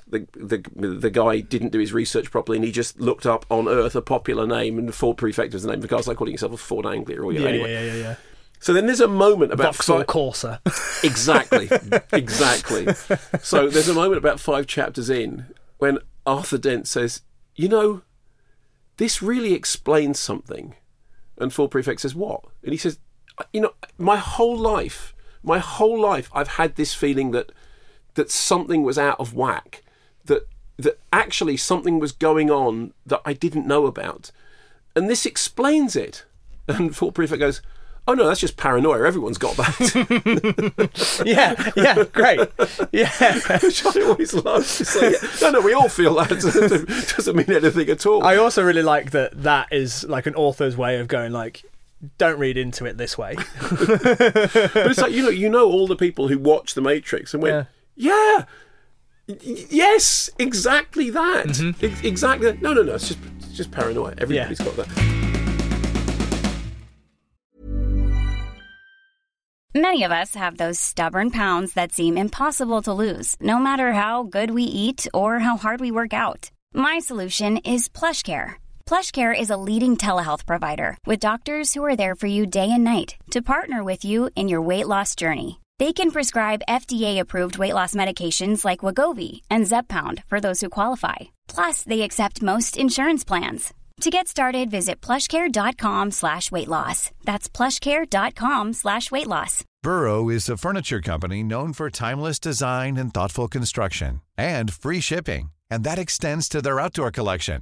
[0.10, 0.58] the the
[0.98, 4.02] the guy didn't do his research properly, and he just looked up on Earth a
[4.02, 6.00] popular name, and the Ford Prefect was the name of the car.
[6.00, 7.72] It's like calling yourself a Ford Anglia, or Yeah, anyway.
[7.74, 8.16] yeah, yeah, yeah.
[8.62, 10.60] So then there's a moment about Vauxhall fi- Corsa.
[11.04, 11.70] Exactly,
[12.12, 12.94] exactly.
[13.42, 15.46] So there's a moment about five chapters in
[15.78, 17.22] when Arthur Dent says,
[17.56, 18.02] "You know,
[18.98, 20.76] this really explains something,"
[21.38, 23.00] and Ford Prefect says, "What?" And he says,
[23.54, 27.52] "You know, my whole life, my whole life, I've had this feeling that
[28.16, 29.82] that something was out of whack,
[30.30, 34.32] that that actually something was going on that I didn't know about,
[34.96, 36.26] and this explains it."
[36.70, 37.62] And Ford Prefect goes.
[38.08, 39.06] Oh no, that's just paranoia.
[39.06, 41.24] Everyone's got that.
[41.26, 42.40] yeah, yeah, great.
[42.92, 43.12] Yeah.
[43.62, 44.80] Which I always love.
[44.96, 46.32] Like, yeah, no, no, we all feel that.
[46.32, 48.24] It doesn't mean anything at all.
[48.24, 51.64] I also really like that that is like an author's way of going like
[52.18, 53.36] don't read into it this way.
[53.36, 53.46] but
[54.88, 57.68] it's like you know, you know, all the people who watch The Matrix and went,
[57.96, 58.46] yeah, y-
[59.42, 61.86] yes, exactly that, mm-hmm.
[61.86, 62.52] Ex- exactly.
[62.52, 62.62] That.
[62.62, 62.96] No, no, no.
[62.96, 64.16] It's just, it's just paranoia.
[64.18, 65.20] Everybody's got that.
[69.76, 74.24] Many of us have those stubborn pounds that seem impossible to lose, no matter how
[74.24, 76.50] good we eat or how hard we work out.
[76.74, 78.54] My solution is PlushCare.
[78.88, 82.84] PlushCare is a leading telehealth provider with doctors who are there for you day and
[82.84, 85.60] night to partner with you in your weight loss journey.
[85.80, 91.16] They can prescribe FDA-approved weight loss medications like Wegovy and Zepbound for those who qualify.
[91.48, 93.74] Plus, they accept most insurance plans.
[94.02, 97.12] To get started, visit plushcare.com slash weight loss.
[97.24, 99.64] That's plushcare.com slash weight loss.
[99.82, 105.52] Burrow is a furniture company known for timeless design and thoughtful construction and free shipping,
[105.70, 107.62] and that extends to their outdoor collection.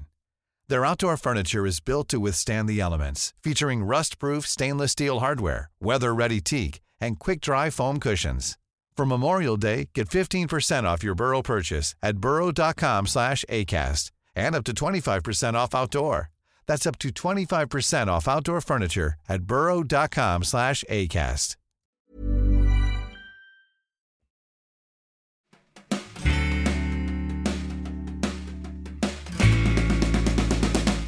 [0.70, 6.42] Their outdoor furniture is built to withstand the elements, featuring rust-proof stainless steel hardware, weather-ready
[6.42, 8.58] teak, and quick-dry foam cushions.
[8.98, 14.64] For Memorial Day, get 15% off your Burrow purchase at burrow.com slash ACAST and up
[14.64, 16.32] to 25% off outdoor.
[16.66, 21.56] That's up to 25% off outdoor furniture at burrow.com slash ACAST.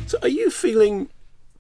[0.06, 1.10] So, are you feeling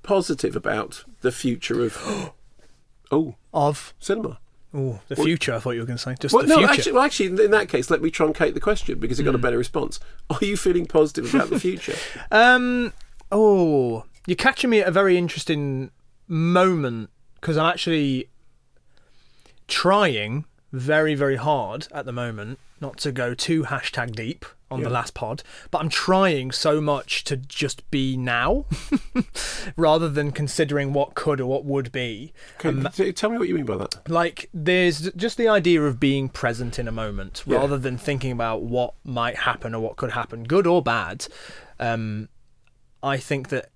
[0.01, 2.33] positive about the future of
[3.11, 4.39] oh Of cinema?
[4.73, 5.53] oh, the Well- future.
[5.55, 6.71] I thought you were going to say just Well, the no, future.
[6.73, 9.37] actually, well, actually, in that case, let me truncate the question because it got a
[9.37, 9.41] Hmm.
[9.41, 9.99] better response.
[10.29, 11.95] Are you feeling positive about the future?
[12.31, 12.93] Um.
[13.31, 15.91] Oh, you're catching me at a very interesting
[16.27, 17.09] moment
[17.39, 18.29] because I'm actually
[19.67, 24.89] trying very, very hard at the moment not to go too hashtag deep on the
[24.89, 28.65] last pod, but I'm trying so much to just be now
[29.75, 32.33] rather than considering what could or what would be.
[32.59, 34.07] Okay, Um, tell me what you mean by that.
[34.09, 37.57] like there's just the idea of being present in a moment Yeah.
[37.57, 41.25] rather than thinking about what might happen or what could happen good or bad
[41.79, 42.29] um
[43.01, 43.69] i think that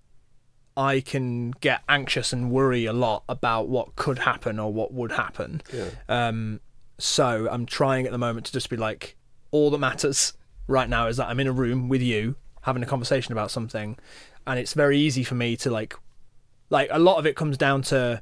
[0.77, 5.13] i can get anxious and worry a lot about what could happen or what would
[5.13, 5.89] happen Yeah.
[6.09, 6.59] um
[6.97, 9.15] so i'm trying at the moment to just be like
[9.51, 10.33] all that matters
[10.67, 13.97] right now is that i'm in a room with you having a conversation about something
[14.47, 15.95] and it's very easy for me to like
[16.69, 18.21] like a lot of it comes down to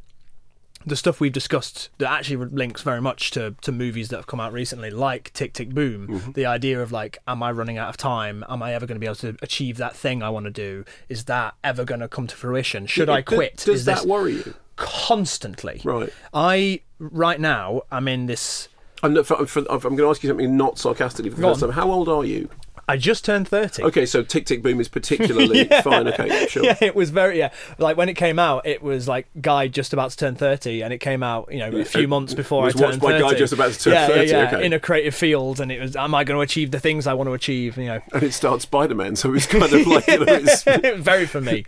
[0.86, 4.40] the stuff we've discussed that actually links very much to, to movies that have come
[4.40, 6.08] out recently, like Tick Tick Boom.
[6.08, 6.32] Mm-hmm.
[6.32, 8.44] The idea of like, am I running out of time?
[8.50, 10.84] Am I ever going to be able to achieve that thing I want to do?
[11.08, 12.88] Is that ever going to come to fruition?
[12.88, 13.58] Should Yeah, I does- quit?
[13.58, 14.56] Does Is that this worry you?
[14.76, 15.82] Constantly?
[15.84, 16.10] Right.
[16.34, 18.68] I right now I'm in this.
[19.04, 21.50] I'm, not, for, for, I'm going to ask you something not sarcastically for the Go
[21.50, 21.70] first on.
[21.70, 21.76] time.
[21.76, 22.50] How old are you?
[22.88, 23.84] I just turned thirty.
[23.84, 26.08] Okay, so Tick Tick Boom is particularly fine.
[26.10, 26.64] Okay, sure.
[26.64, 27.52] Yeah, it was very yeah.
[27.78, 30.92] Like when it came out, it was like guy just about to turn thirty, and
[30.92, 33.24] it came out you know a few it months before I turned watched by thirty.
[33.24, 34.66] guy just about to turn yeah, 30, Yeah, yeah, okay.
[34.66, 37.14] in a creative field, and it was am I going to achieve the things I
[37.14, 37.78] want to achieve?
[37.78, 40.64] You know, And it starts Spider Man, so it's kind of like, you know, it's,
[41.02, 41.66] very for me.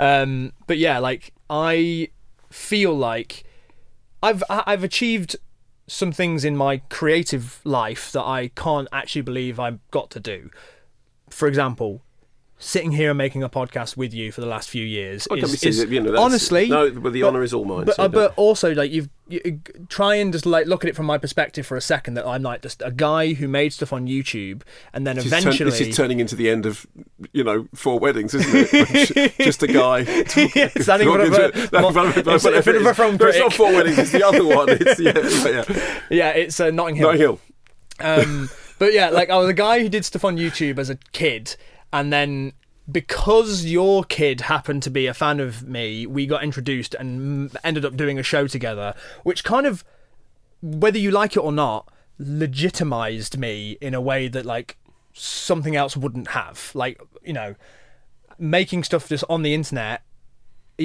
[0.00, 2.08] Um, but yeah, like I
[2.50, 3.44] feel like
[4.22, 5.36] I've I've achieved
[5.86, 10.50] some things in my creative life that I can't actually believe I've got to do.
[11.30, 12.02] For example,
[12.58, 15.84] sitting here and making a podcast with you for the last few years is, is-
[15.90, 18.74] you know, honestly no, but the honour is all mine, But, so uh, but also
[18.74, 21.80] like you've you, try and just like look at it from my perspective for a
[21.82, 24.62] second that I'm like just a guy who made stuff on YouTube
[24.94, 26.86] and then this, is turn- eventually this is turning into the end of,
[27.32, 29.34] you know, four weddings, isn't it?
[29.38, 29.98] Just a guy.
[30.00, 32.86] Yeah, standing in front of a- talking no, mo- but- but- in front but- of
[32.86, 34.68] a film No, it's not four weddings, it's the other one.
[34.70, 36.00] It's, yeah, yeah, yeah.
[36.08, 37.40] yeah it's uh, Notting Hill Notting Hill.
[38.00, 40.96] um, but yeah, like I was a guy who did stuff on YouTube as a
[41.12, 41.56] kid,
[41.96, 42.52] and then
[42.92, 47.86] because your kid happened to be a fan of me, we got introduced and ended
[47.86, 49.82] up doing a show together, which kind of,
[50.60, 54.76] whether you like it or not, legitimized me in a way that like
[55.14, 56.70] something else wouldn't have.
[56.74, 57.54] Like you know,
[58.38, 60.02] making stuff just on the internet.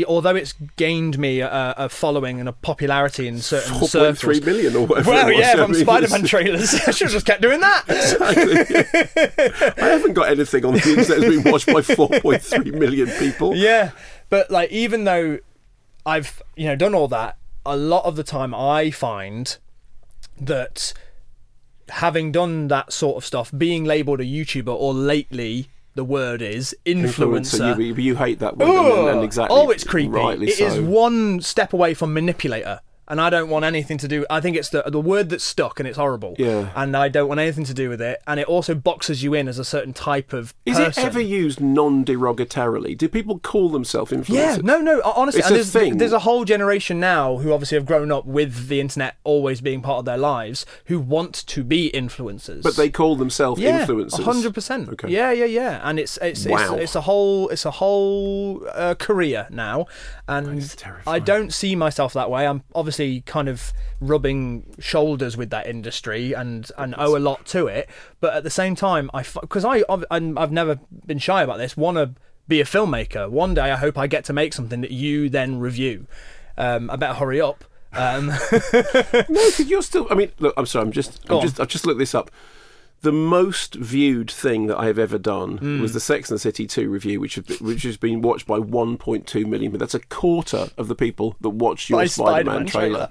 [0.08, 4.75] Although it's gained me a, a following and a popularity in certain 4.3 circles, million
[4.77, 5.39] or whatever Well, it was.
[5.41, 6.73] yeah, I from mean, Spider-Man trailers.
[6.88, 7.84] I should have just kept doing that.
[7.89, 9.84] Exactly.
[9.84, 13.54] I haven't got anything on the internet that's been watched by 4.3 million people.
[13.56, 13.91] yeah,
[14.30, 15.39] but like even though
[16.06, 19.58] I've you know done all that, a lot of the time I find
[20.39, 20.93] that
[21.89, 26.75] having done that sort of stuff, being labelled a YouTuber or lately the word is
[26.86, 27.77] influencer.
[27.77, 29.58] You, you hate that word, and, and exactly.
[29.58, 30.10] Oh, it's creepy.
[30.10, 30.65] Rightly It so.
[30.65, 32.82] is one step away from manipulator.
[33.12, 34.26] And I don't want anything to do.
[34.30, 36.36] I think it's the the word that's stuck, and it's horrible.
[36.39, 36.71] Yeah.
[36.76, 38.21] And I don't want anything to do with it.
[38.26, 41.04] And it also boxes you in as a certain type of Is person.
[41.04, 42.97] it ever used non-derogatorily?
[42.97, 44.30] Do people call themselves influencers?
[44.34, 45.02] Yeah, no, no.
[45.04, 45.97] Honestly, It's and a there's, thing.
[45.97, 49.82] there's a whole generation now who obviously have grown up with the internet always being
[49.82, 52.63] part of their lives, who want to be influencers.
[52.63, 54.24] But they call themselves yeah, influencers.
[54.24, 54.88] hundred percent.
[54.89, 55.10] Okay.
[55.10, 55.82] Yeah, yeah, yeah.
[55.84, 56.76] And it's it's Wow.
[56.76, 59.86] it's, it's a whole it's a whole uh, career now,
[60.32, 62.48] and I don't see myself that way.
[62.48, 67.67] I'm obviously kind of rubbing shoulders with that industry and and owe a lot to
[67.67, 67.89] it.
[68.22, 71.76] But at the same time, I because I I've, never been shy about this.
[71.76, 72.13] Want to
[72.48, 73.30] be a filmmaker.
[73.30, 76.08] One day, I hope I get to make something that you then review.
[76.58, 77.65] Um, I better hurry up.
[77.94, 78.39] Um, no,
[78.72, 80.08] because you're still.
[80.10, 80.54] I mean, look.
[80.56, 80.86] I'm sorry.
[80.86, 81.20] I'm just.
[81.30, 81.60] I'm just.
[81.60, 82.32] I've just looked this up.
[83.02, 85.82] The most viewed thing that I have ever done Mm.
[85.82, 88.60] was the Sex and the City 2 review, which has, which has been watched by
[88.60, 89.72] 1.2 million.
[89.72, 93.10] But that's a quarter of the people that watched your Spider-Man, Spider-Man trailer.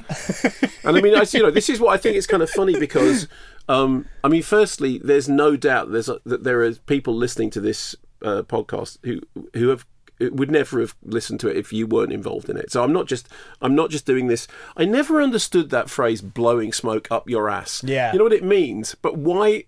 [0.84, 2.78] and I mean, I, you know, this is what I think is kind of funny
[2.78, 3.26] because,
[3.68, 7.60] um, I mean, firstly, there's no doubt there's a, that there are people listening to
[7.60, 9.20] this uh, podcast who
[9.54, 9.86] who have
[10.20, 12.70] would never have listened to it if you weren't involved in it.
[12.70, 13.26] So I'm not just
[13.62, 14.46] I'm not just doing this.
[14.76, 18.12] I never understood that phrase "blowing smoke up your ass." Yeah.
[18.12, 19.64] you know what it means, but why?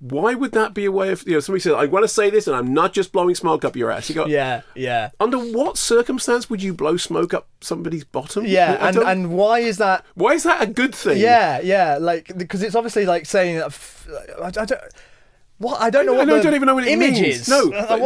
[0.00, 2.30] Why would that be a way of you know somebody says I want to say
[2.30, 4.08] this and I'm not just blowing smoke up your ass.
[4.08, 5.10] You go Yeah, yeah.
[5.18, 8.46] Under what circumstance would you blow smoke up somebody's bottom?
[8.46, 10.04] Yeah, I and, don't- and why is that?
[10.14, 11.18] why is that a good thing?
[11.18, 13.66] Yeah, yeah, like because it's obviously like saying that.
[13.66, 14.08] f-
[14.40, 14.72] I, don't.
[15.58, 17.48] What I don't know I, what I don't even know what it means.
[17.48, 17.98] No, but,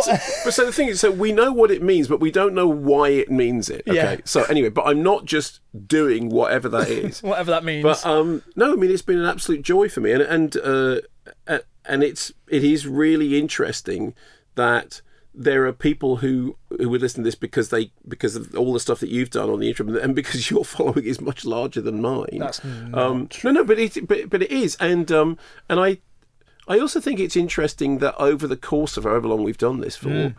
[0.44, 2.66] but so the thing is, so we know what it means, but we don't know
[2.66, 3.82] why it means it.
[3.86, 3.94] Okay.
[3.94, 4.16] Yeah.
[4.24, 7.22] So anyway, but I'm not just doing whatever that is.
[7.22, 7.82] whatever that means.
[7.82, 11.00] But um, no, I mean it's been an absolute joy for me, and and uh,
[11.84, 14.14] and it's it is really interesting
[14.54, 15.00] that
[15.34, 18.80] there are people who who would listen to this because they because of all the
[18.80, 22.02] stuff that you've done on the interim, and because your following is much larger than
[22.02, 22.38] mine.
[22.38, 25.98] That's um, no, no, but it but, but it is, and um, and I
[26.68, 29.96] I also think it's interesting that over the course of however long we've done this
[29.96, 30.34] for, Mm.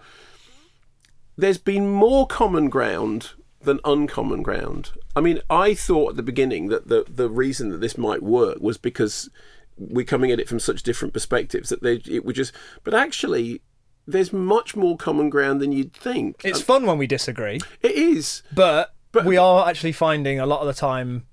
[1.37, 3.31] there's been more common ground
[3.63, 4.91] than uncommon ground.
[5.15, 8.59] I mean, I thought at the beginning that the the reason that this might work
[8.61, 9.29] was because
[9.77, 12.53] we're coming at it from such different perspectives that they it would just.
[12.83, 13.61] But actually,
[14.07, 16.41] there's much more common ground than you'd think.
[16.43, 18.43] it's um, fun when we disagree, It is.
[18.53, 18.93] but,
[19.25, 21.25] we are actually finding a lot of the time.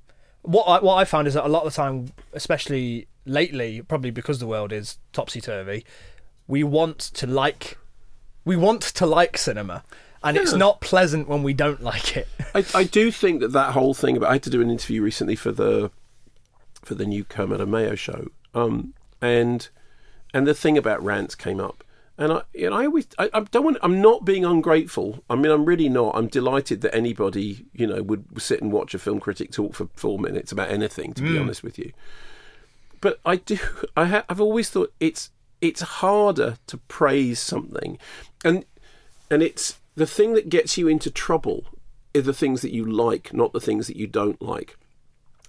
[0.42, 4.10] What I, what I found is that a lot of the time, especially lately, probably
[4.10, 5.84] because the world is topsy turvy,
[6.46, 7.78] we want to like,
[8.44, 9.82] we want to like cinema,
[10.22, 12.28] and it's not pleasant when we don't like it.
[12.54, 15.02] I, I do think that that whole thing about I had to do an interview
[15.02, 15.90] recently for the
[16.82, 19.68] for the new Kermode and Mayo show, um, and
[20.32, 21.84] and the thing about rants came up,
[22.18, 25.22] and I you know I always I, I don't want I'm not being ungrateful.
[25.28, 26.16] I mean I'm really not.
[26.16, 29.88] I'm delighted that anybody you know would sit and watch a film critic talk for
[29.94, 31.12] four minutes about anything.
[31.14, 31.40] To be Mm.
[31.42, 31.92] honest with you,
[33.00, 33.58] but I do.
[33.96, 37.98] I ha- I've always thought it's it's harder to praise something,
[38.44, 38.64] and
[39.30, 41.64] and it's the thing that gets you into trouble
[42.16, 44.76] are the things that you like, not the things that you don't like.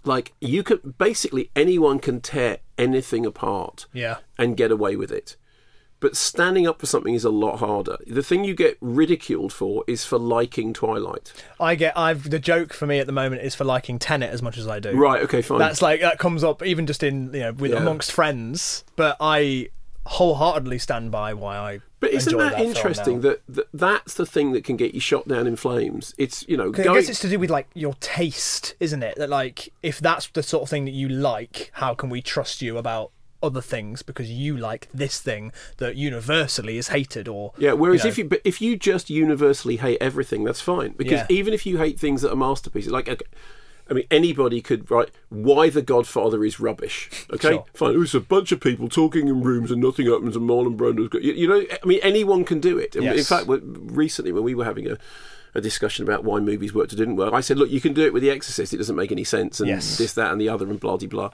[0.03, 4.17] Like you could basically anyone can tear anything apart Yeah.
[4.37, 5.37] and get away with it.
[5.99, 7.97] But standing up for something is a lot harder.
[8.07, 11.31] The thing you get ridiculed for is for liking Twilight.
[11.59, 14.41] I get I've the joke for me at the moment is for liking Tenet as
[14.41, 14.93] much as I do.
[14.93, 15.59] Right, okay, fine.
[15.59, 17.77] That's like that comes up even just in you know with Yeah.
[17.77, 19.69] amongst friends, but I
[20.05, 21.79] wholeheartedly stand by why I.
[21.99, 25.27] But isn't that, film interesting that, that that's the thing that can get you shot
[25.27, 26.15] down in flames?
[26.17, 29.15] It's, you know, 'Cause I guess it's to do with like your taste, isn't it?
[29.17, 32.61] That like if that's the sort of thing that you like, how can we trust
[32.61, 33.11] you about
[33.43, 38.09] other things because you like this thing that universally is hated or Yeah, whereas know.
[38.09, 41.25] if you but if you just universally hate everything, that's fine because Yeah.
[41.29, 43.25] even if you hate things that are masterpieces, like okay,
[43.89, 47.09] I mean, anybody could write why The Godfather is rubbish.
[47.33, 47.65] Okay, Sure.
[47.73, 47.97] fine.
[47.99, 51.21] was a bunch of people talking in rooms and nothing happens, and Marlon Brando's got
[51.23, 51.65] you, you know.
[51.83, 52.95] I mean, anyone can do it.
[52.95, 54.97] And In fact, recently when we were having a
[55.53, 58.05] a discussion about why movies worked or didn't work, I said, look, you can do
[58.05, 58.73] it with The Exorcist.
[58.73, 59.97] It doesn't make any sense, and Yes.
[59.97, 61.29] this, that, and the other, and blah de blah.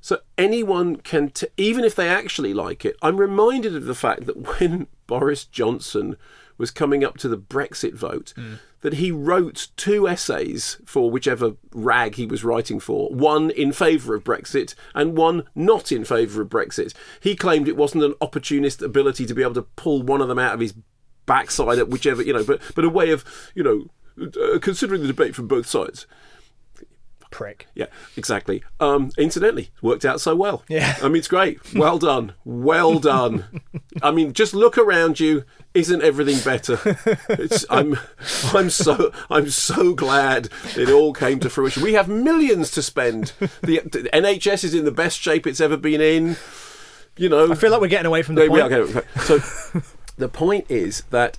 [0.00, 2.96] So anyone can, t- even if they actually like it.
[3.02, 6.16] I'm reminded of the fact that when Boris Johnson
[6.58, 8.58] was coming up to the Brexit vote, mm.
[8.82, 14.14] That he wrote two essays for whichever rag he was writing for, one in favour
[14.14, 16.92] of Brexit and one not in favour of Brexit.
[17.20, 20.38] He claimed it wasn't an opportunist ability to be able to pull one of them
[20.38, 20.74] out of his
[21.26, 23.86] backside at whichever, you know, but but a way of, you know,
[24.20, 26.06] uh, considering the debate from both sides.
[27.32, 27.66] Prick.
[27.74, 28.62] Yeah, exactly.
[28.78, 30.62] Um, incidentally, worked out so well.
[30.68, 30.96] Yeah.
[31.02, 31.58] I mean, it's great.
[31.74, 32.34] Well done.
[32.44, 33.62] Well done.
[34.02, 35.44] I mean, just look around you.
[35.74, 36.78] Isn't everything better?
[37.30, 37.98] It's, I'm,
[38.52, 41.82] I'm so, I'm so glad it all came to fruition.
[41.82, 43.32] We have millions to spend.
[43.62, 46.36] The, the NHS is in the best shape it's ever been in.
[47.16, 48.62] You know, I feel like we're getting away from the point.
[48.62, 49.38] are getting- So
[50.18, 51.38] the point is that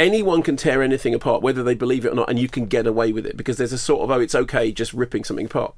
[0.00, 2.86] anyone can tear anything apart, whether they believe it or not, and you can get
[2.86, 5.74] away with it because there's a sort of oh, it's okay just ripping something apart.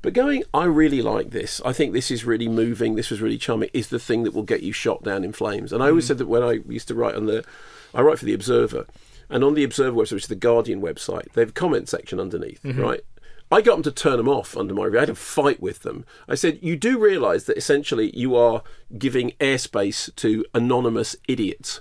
[0.00, 1.60] But going, I really like this.
[1.64, 2.94] I think this is really moving.
[2.94, 3.68] This was really charming.
[3.72, 5.72] Is the thing that will get you shot down in flames.
[5.72, 7.44] And I always said that when I used to write on the,
[7.92, 8.86] I write for the Observer,
[9.28, 12.20] and on the Observer website, which is the Guardian website, they have a comment section
[12.20, 12.78] underneath, Mhm.
[12.78, 13.00] right?
[13.50, 14.98] I got them to turn them off under my review.
[14.98, 16.04] I had a fight with them.
[16.28, 18.62] I said, You do realise that essentially you are
[18.98, 21.80] giving airspace to anonymous idiots.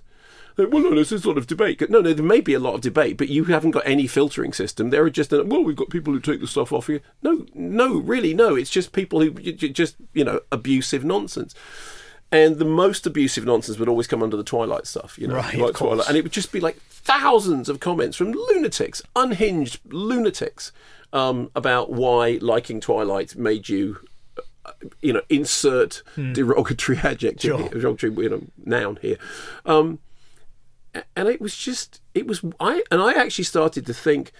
[0.58, 1.88] Well, no, there's a lot of debate.
[1.89, 4.54] No, no, there may be a lot of debate, but you haven't got any filtering
[4.54, 4.89] system.
[4.89, 7.00] There are just, well, we've got people who take the stuff off you.
[7.21, 8.56] No, no, really, no.
[8.56, 11.54] It's just people who just, you know, abusive nonsense.
[12.32, 15.58] And the most abusive nonsense would always come under the Twilight stuff, you know, Right,
[15.58, 15.75] like.
[15.75, 20.71] Twilight, and it would just be like thousands of comments from lunatics, unhinged lunatics,
[21.13, 24.00] um, about why liking Twilight made you,
[24.65, 24.71] uh,
[25.02, 26.34] you know, insert Hmm.
[26.34, 27.69] derogatory adjective, Sure.
[27.69, 29.17] derogatory, you know, noun here.
[29.65, 30.00] Um,
[31.15, 34.31] and it was just, it was, I and I actually started to think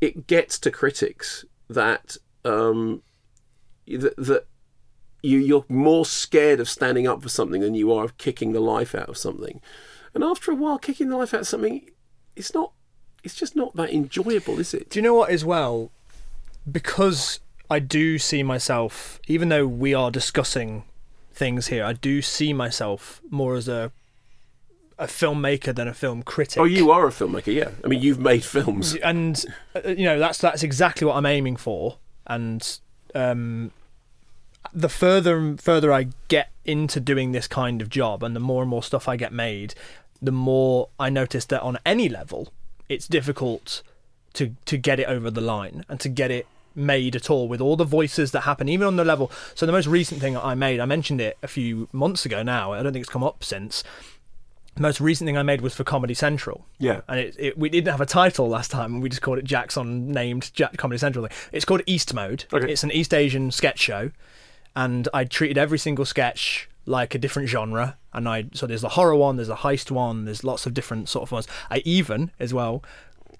[0.00, 3.02] it gets to critics that um,
[3.86, 4.46] that, that
[5.22, 8.60] you you're more scared of standing up for something than you are of kicking the
[8.60, 9.60] life out of something.
[10.12, 11.90] And after a while, kicking the life out of something,
[12.36, 12.72] it's not.
[13.22, 14.90] It's just not that enjoyable, is it?
[14.90, 15.90] Do you know what, as well?
[16.70, 17.40] Because
[17.70, 20.84] I do see myself, even though we are discussing
[21.32, 23.92] things here, I do see myself more as a
[24.98, 26.60] a filmmaker than a film critic.
[26.60, 27.70] Oh, you are a filmmaker, yeah.
[27.82, 31.56] I mean, you've made films, and uh, you know that's that's exactly what I'm aiming
[31.56, 31.98] for.
[32.26, 32.78] And
[33.14, 33.72] um,
[34.72, 38.62] the further and further I get into doing this kind of job, and the more
[38.62, 39.74] and more stuff I get made,
[40.22, 42.52] the more I notice that on any level,
[42.88, 43.82] it's difficult
[44.34, 47.60] to to get it over the line and to get it made at all with
[47.60, 50.56] all the voices that happen even on the level so the most recent thing I
[50.56, 53.44] made I mentioned it a few months ago now I don't think it's come up
[53.44, 53.84] since
[54.78, 56.66] most recent thing I made was for Comedy Central.
[56.78, 57.02] Yeah.
[57.08, 58.94] And it, it, we didn't have a title last time.
[58.94, 61.28] and We just called it Jackson named Jack Comedy Central.
[61.52, 62.44] It's called East Mode.
[62.52, 62.72] Okay.
[62.72, 64.10] It's an East Asian sketch show.
[64.76, 67.96] And I treated every single sketch like a different genre.
[68.12, 71.08] And I so there's a horror one, there's a heist one, there's lots of different
[71.08, 71.48] sort of ones.
[71.70, 72.82] I even as well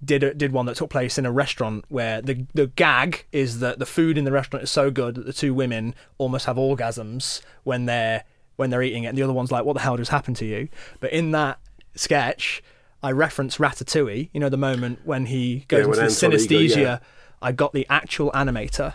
[0.04, 3.60] did a, did one that took place in a restaurant where the the gag is
[3.60, 6.56] that the food in the restaurant is so good that the two women almost have
[6.56, 8.24] orgasms when they're
[8.56, 10.44] when they're eating it, and the other one's like, "What the hell just happened to
[10.44, 10.68] you?"
[11.00, 11.58] But in that
[11.94, 12.62] sketch,
[13.02, 14.30] I reference Ratatouille.
[14.32, 16.76] You know, the moment when he goes Yeah, into Anton Ego, synesthesia.
[16.76, 16.98] yeah.
[17.42, 18.94] I got the actual animator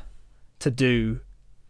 [0.59, 1.19] to do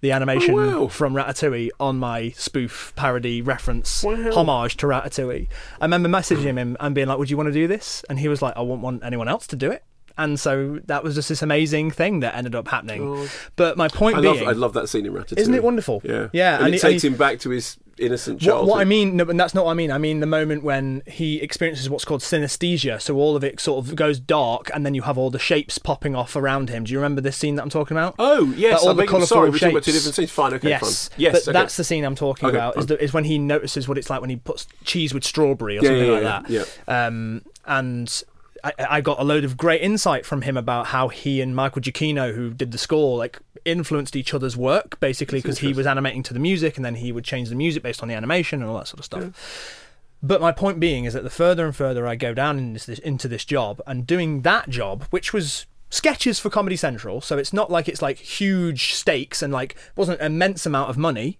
[0.02, 0.88] the animation Oh, wow.
[0.88, 4.32] from Ratatouille on my spoof parody reference Wow.
[4.32, 5.48] homage to Ratatouille.
[5.82, 8.30] I remember messaging him and being like, "Would you want to do this?" And he
[8.30, 9.84] was like, "I won't want anyone else to do it."
[10.20, 13.02] And so that was just this amazing thing that ended up happening.
[13.04, 13.28] Oh.
[13.56, 15.38] But my point I being, love, I love that scene in Ratatouille.
[15.40, 16.02] Isn't it wonderful?
[16.04, 18.42] Yeah, Yeah, and, and it he- and takes he- him back to his innocent what,
[18.46, 18.70] childhood.
[18.70, 19.92] what I mean, no, and that's not what I mean.
[19.92, 23.02] I mean the moment when he experiences what's called synesthesia.
[23.02, 25.78] So all of it sort of goes dark, and then you have all the shapes
[25.78, 26.84] popping off around him.
[26.86, 28.16] Do you remember this scene that I'm talking about?
[28.18, 30.32] Oh yes, all I the colourful sorry, we're talking about two different scenes.
[30.32, 31.16] Fine, okay, yes, fine.
[31.20, 31.52] Yes, but okay.
[31.52, 32.78] that's the scene I'm talking Okay, about.
[32.78, 35.78] Is, the, is when he notices what it's like when he puts cheese with strawberry
[35.78, 37.08] or Yeah, something yeah, like yeah, that.
[37.08, 38.24] Um, and
[38.64, 41.82] I, I got a load of great insight from him about how he and Michael
[41.82, 46.24] Giacchino, who did the score, like influenced each other's work basically because he was animating
[46.24, 48.70] to the music and then he would change the music based on the animation and
[48.70, 49.86] all that sort of stuff.
[50.22, 52.86] But my point being is that the further and further I go down in this,
[52.86, 57.38] this, into this job and doing that job, which was sketches for Comedy Central, so
[57.38, 61.40] it's not like it's like huge stakes and like wasn't an immense amount of money,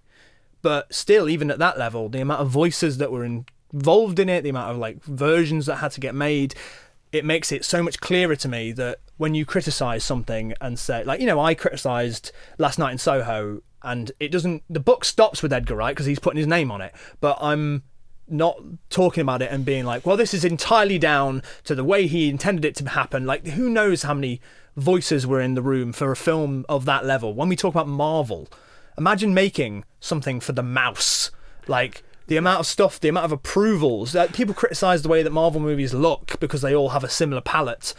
[0.62, 4.44] but still, even at that level, the amount of voices that were involved in it,
[4.44, 6.56] the amount of like versions that had to get made,
[7.12, 11.04] it makes it so much clearer to me that when you criticize something and say,
[11.04, 15.42] like, you know, I criticized Last Night in Soho, and it doesn't, the book stops
[15.42, 17.84] with Edgar Wright because he's putting his name on it, but I'm
[18.28, 22.06] not talking about it and being like, well, this is entirely down to the way
[22.06, 23.26] he intended it to happen.
[23.26, 24.42] Like, who knows how many
[24.76, 27.34] voices were in the room for a film of that level?
[27.34, 28.48] When we talk about Marvel,
[28.98, 31.32] imagine making something for the mouse.
[31.68, 34.12] Like, the amount of stuff, the amount of approvals.
[34.14, 37.42] That people criticize the way that Marvel movies look because they all have a similar
[37.42, 37.94] palette.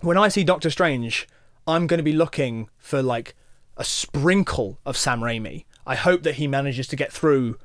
[0.00, 1.26] When I see Doctor Strange,
[1.66, 3.36] I'm going to be looking for like
[3.76, 5.64] a sprinkle of Sam Raimi.
[5.86, 7.56] I hope that he manages to get through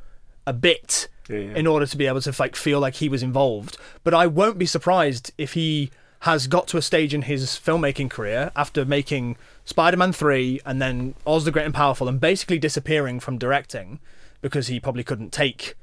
[0.46, 3.78] a bit in order to be able to like feel like he was involved.
[4.04, 8.12] But I won't be surprised if he has got to a stage in his filmmaking
[8.12, 13.20] career after making Spider-Man 3 and then Oz the Great and Powerful and basically disappearing
[13.20, 14.00] from directing
[14.44, 15.74] because he probably couldn't take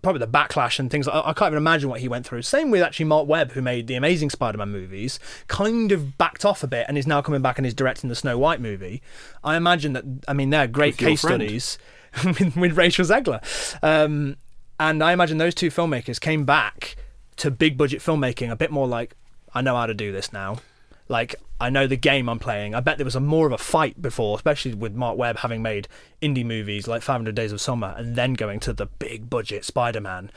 [0.00, 1.06] probably the backlash and things.
[1.06, 2.40] I, I can't even imagine what he went through.
[2.40, 5.18] Same with actually Marc Webb, who made the amazing Spider-Man movies,
[5.48, 8.14] kind of backed off a bit and is now coming back and is directing the
[8.14, 9.02] Snow White movie.
[9.44, 10.04] I imagine that.
[10.26, 11.78] I mean, they're great With case studies
[12.24, 13.42] with, with Rachel Zegler,
[13.82, 14.36] um,
[14.80, 16.96] and I imagine those two filmmakers came back
[17.36, 19.16] to big budget filmmaking a bit more like,
[19.54, 20.58] I know how to do this now.
[21.12, 22.74] Like I know the game I'm playing.
[22.74, 25.60] I bet there was a more of a fight before, especially with Marc Webb having
[25.62, 25.86] made
[26.22, 30.30] indie movies like 500 Days of Summer and then going to the big budget Spider-Man.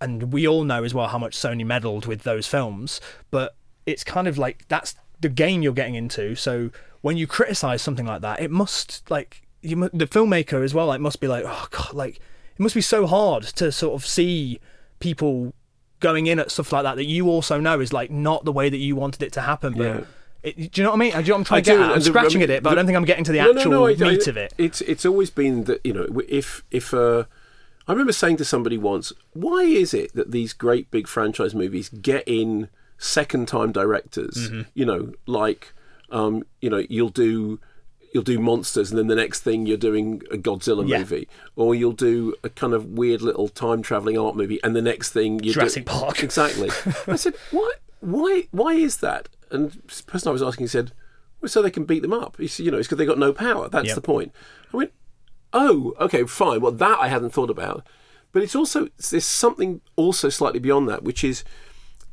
[0.00, 3.00] And we all know as well how much Sony meddled with those films,
[3.30, 3.54] but
[3.86, 6.34] it's kind of like that's the game you're getting into.
[6.34, 10.86] So when you criticize something like that, it must like you the filmmaker as well
[10.86, 14.06] like must be like oh god like it must be so hard to sort of
[14.06, 14.60] see
[15.00, 15.52] people
[16.00, 18.68] going in at stuff like that that you also know is like not the way
[18.68, 20.00] that you wanted it to happen but Yeah.
[20.42, 21.12] it, do you know what I mean?
[21.12, 21.90] Do you know what I'm trying I to get do, at?
[21.90, 23.50] I'm the- scratching I at it, but I don't think I'm getting to the No,
[23.52, 24.54] no, actual no, I- I- meat of it.
[24.58, 27.24] It's it's always been that you know if if uh,
[27.88, 31.88] I remember saying to somebody once, why is it that these great big franchise movies
[31.88, 32.68] get in
[32.98, 34.48] second time directors?
[34.50, 34.60] Mm-hmm.
[34.74, 35.72] You know, like
[36.10, 37.58] um, you know you'll do.
[38.12, 40.98] You'll do monsters, and then the next thing you're doing a Godzilla Yeah.
[40.98, 44.80] movie, or you'll do a kind of weird little time traveling art movie, and the
[44.82, 46.22] next thing you Jurassic Park.
[46.24, 46.70] Exactly.
[47.06, 49.28] I said, why, why, why is that?
[49.50, 50.92] And the person I was asking said,
[51.40, 52.36] well, so they can beat them up.
[52.38, 53.68] He said, you know, it's because they got no power.
[53.68, 53.94] That's Yep.
[53.94, 54.32] the point.
[54.72, 54.92] I went,
[55.52, 56.60] oh, okay, fine.
[56.60, 57.86] Well, that I hadn't thought about.
[58.32, 61.44] But it's also there's something also slightly beyond that, which is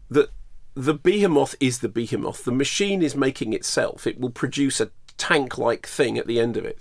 [0.09, 0.29] that
[0.75, 2.43] the behemoth is the behemoth.
[2.45, 4.05] The machine is making itself.
[4.07, 6.80] It will produce a tank-like thing at the end of it.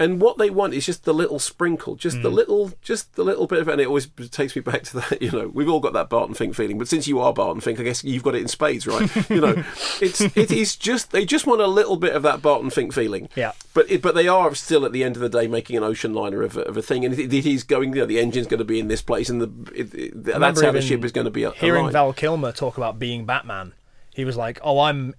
[0.00, 2.36] And what they want is just the little sprinkle, just the hmm.
[2.36, 3.72] little, just the little bit of, it.
[3.72, 5.20] and it always takes me back to that.
[5.28, 7.80] You know, we've all got that Barton Fink feeling, but since you are Barton Fink,
[7.80, 9.30] I guess you've got it in spades, right?
[9.30, 9.64] you know,
[10.00, 13.28] it's it is just they just want a little bit of that Barton Fink feeling.
[13.34, 13.52] Yeah.
[13.74, 16.14] But it, but they are still at the end of the day making an ocean
[16.14, 17.92] liner of a, of a thing, and it, it is going.
[17.92, 20.38] You know, the engine's going to be in this place, and the it, it, I
[20.38, 21.50] that's how the ship is going to be.
[21.56, 21.92] Hearing aligned.
[21.94, 23.72] Val Kilmer talk about being Batman,
[24.14, 25.14] he was like, "Oh, I'm."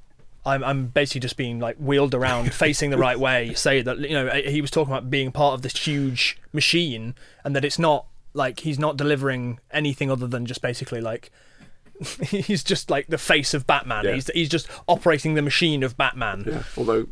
[0.46, 3.54] I'm, I'm basically just being like wheeled around, facing the right way.
[3.54, 7.56] Say that you know he was talking about being part of this huge machine, and
[7.56, 11.32] that it's not like he's not delivering anything other than just basically like
[12.22, 14.06] he's just like the face of Batman.
[14.06, 14.14] Yeah.
[14.14, 16.44] He's he's just operating the machine of Batman.
[16.48, 16.64] Yeah.
[16.78, 17.08] Although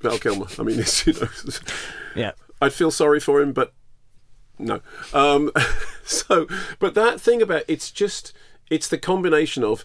[0.00, 1.28] Val Kilmer, I mean, it's, you know,
[2.14, 2.32] Yeah.
[2.60, 3.72] I'd feel sorry for him, but
[4.58, 4.80] no.
[5.12, 5.50] Um,
[6.04, 6.46] so,
[6.78, 8.32] but that thing about it's just
[8.70, 9.84] it's the combination of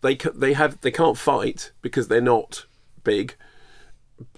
[0.00, 2.66] they they have they can't fight because they're not
[3.04, 3.34] big,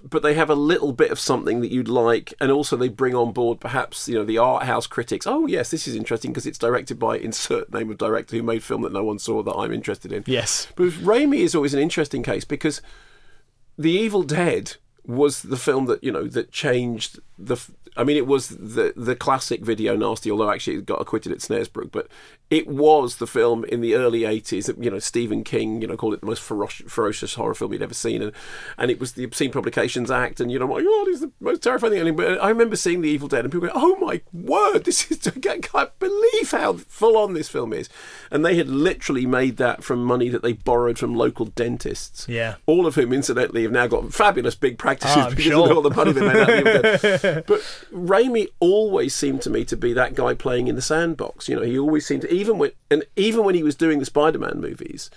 [0.02, 3.14] but they have a little bit of something that you'd like, and also they bring
[3.14, 5.26] on board perhaps you know the art house critics.
[5.26, 8.62] Oh yes, this is interesting because it's directed by insert name of director who made
[8.62, 10.24] film that no one saw that I'm interested in.
[10.26, 10.68] Yes.
[10.76, 12.80] But Raimi is always an interesting case because
[13.78, 14.76] The Evil Dead
[15.06, 17.56] was the film that you know that changed the.
[17.96, 21.38] I mean, it was the the classic video nasty, although actually it got acquitted at
[21.38, 21.92] Snaresbrook.
[21.92, 22.08] But
[22.50, 25.96] it was the film in the early '80s that you know Stephen King, you know,
[25.96, 28.32] called it the most ferocious, ferocious horror film he'd ever seen, and
[28.78, 31.62] and it was the Obscene Publications Act, and you know, my God, it's the most
[31.62, 32.16] terrifying thing.
[32.16, 35.26] But I remember seeing The Evil Dead, and people go, "Oh my word, this is
[35.46, 37.88] I can't believe how full on this film is,"
[38.30, 42.56] and they had literally made that from money that they borrowed from local dentists Yeah.
[42.66, 45.70] all of whom, incidentally, have now got fabulous big practices ah, I'm because sure.
[45.70, 47.44] of all the money they made out of the Evil Dead.
[47.46, 51.48] But Raimi always seemed to me to be that guy playing in the sandbox.
[51.48, 54.04] You know, he always seemed to, even when, and even when he was doing the
[54.04, 55.10] Spider-Man movies,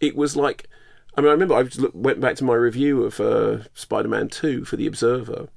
[0.00, 0.68] it was like,
[1.16, 4.76] I mean, I remember I went back to my review of uh, Spider-Man Two for
[4.76, 5.48] the Observer,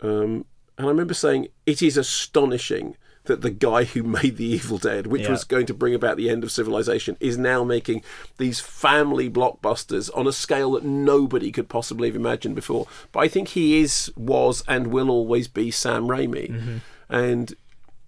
[0.00, 0.46] um,
[0.78, 2.96] and I remember saying it is astonishing
[3.26, 5.30] that the guy who made The Evil Dead, which Yeah.
[5.30, 8.02] was going to bring about the end of civilization, is now making
[8.38, 12.86] these family blockbusters on a scale that nobody could possibly have imagined before.
[13.12, 16.50] But I think he is, was, and will always be Sam Raimi.
[16.50, 16.76] Mm-hmm.
[17.08, 17.54] And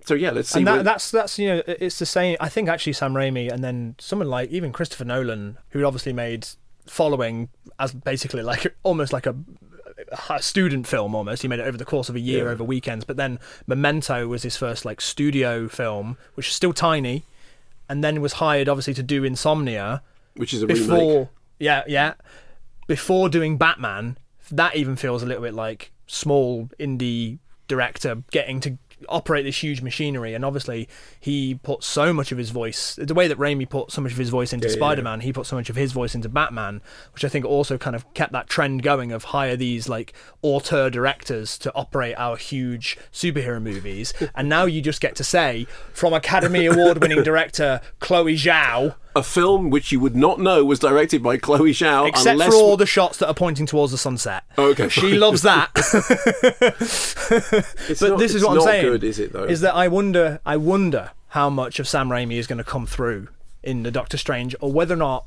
[0.05, 0.61] so, yeah, let's see.
[0.61, 2.37] and that, where- that's that's you know it's the same.
[2.41, 6.47] I think actually Sam Raimi and then someone like even Christopher Nolan, who obviously made
[6.87, 9.37] following as basically like almost like a,
[10.29, 11.43] a student film almost.
[11.43, 12.51] He made it over the course of a year Yeah.
[12.53, 13.05] over weekends.
[13.05, 17.25] But then Memento was his first like studio film, which is still tiny,
[17.89, 20.03] and then was hired obviously to do Insomnia,
[20.37, 21.29] which is a before remake.
[21.59, 22.15] yeah yeah
[22.87, 24.17] before doing Batman.
[24.51, 28.79] That even feels a little bit like small indie director getting to
[29.09, 30.89] operate this huge machinery and obviously
[31.21, 34.19] he put so much of his voice the way that Raimi put so much of
[34.19, 34.79] his voice into Yeah, yeah, yeah.
[34.79, 36.81] Spider-Man he put so much of his voice into Batman
[37.13, 40.91] which I think also kind of kept that trend going of hire these like auteur
[40.91, 46.13] directors to operate our huge superhero movies and now you just get to say from
[46.13, 51.23] Academy Award winning director Chloe Zhao A film which you would not know was directed
[51.25, 54.45] by Chloe Zhao, Except unless for all the shots that are pointing towards the sunset.
[54.57, 55.71] Okay, She loves that.
[57.29, 58.85] But not- this is what I'm saying.
[58.85, 59.45] good, is it, though?
[59.45, 62.87] Is that I wonder I wonder how much of Sam Raimi is going to come
[62.87, 63.29] through
[63.63, 65.27] in the Doctor Strange or whether or not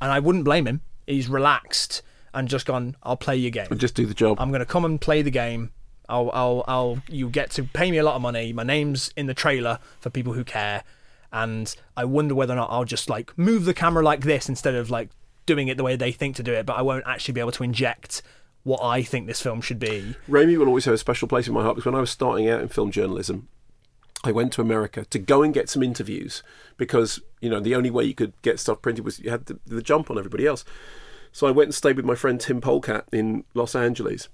[0.00, 0.80] and I wouldn't blame him.
[1.06, 3.66] He's relaxed and just gone, I'll play your game.
[3.76, 4.38] just do the job.
[4.40, 5.70] I'm going to come and play the game.
[6.08, 8.52] I'll, I'll, I'll, you get to pay me a lot of money.
[8.52, 10.84] My name's in the trailer for people who care.
[11.32, 14.74] And I wonder whether or not I'll just like move the camera like this instead
[14.74, 15.08] of like
[15.46, 17.52] doing it the way they think to do it, but I won't actually be able
[17.52, 18.22] to inject
[18.64, 20.14] what I think this film should be.
[20.28, 22.48] Raimi will always have a special place in my heart because when I was starting
[22.48, 23.48] out in film journalism,
[24.24, 26.42] I went to America to go and get some interviews
[26.76, 29.58] because you know the only way you could get stuff printed was you had the,
[29.66, 30.64] the jump on everybody else.
[31.32, 34.28] So I went and stayed with my friend Tim Polcat in Los Angeles,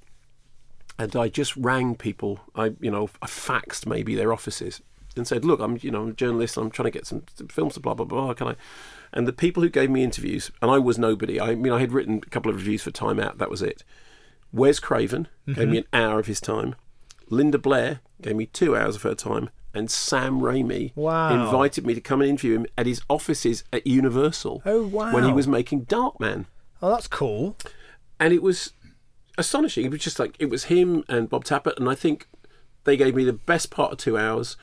[0.99, 2.41] and I just rang people.
[2.55, 4.83] I you know I faxed maybe their offices
[5.17, 6.57] and said, "Look, I'm you know I'm a journalist.
[6.57, 7.75] I'm trying to get some, some films.
[7.75, 8.35] To blah blah blah.
[8.35, 8.55] Can I?"
[9.13, 11.41] And the people who gave me interviews, and I was nobody.
[11.41, 13.39] I mean, I had written a couple of reviews for Time Out.
[13.39, 13.83] That was it.
[14.53, 15.71] Wes Craven gave Mhm.
[15.71, 16.75] me an hour of his time.
[17.31, 19.51] Linda Blair gave me two hours of her time.
[19.75, 21.45] And Sam Raimi Wow.
[21.45, 24.63] invited me to come and interview him at his offices at Universal.
[24.65, 25.13] Oh, wow.
[25.13, 26.47] When he was making Darkman.
[26.83, 27.57] Oh, that's cool.
[28.19, 28.73] And it was
[29.37, 29.85] astonishing.
[29.85, 31.77] It was just like, it was him and Bob Tapert.
[31.77, 32.27] And I think
[32.85, 34.57] they gave me the best part of two hours.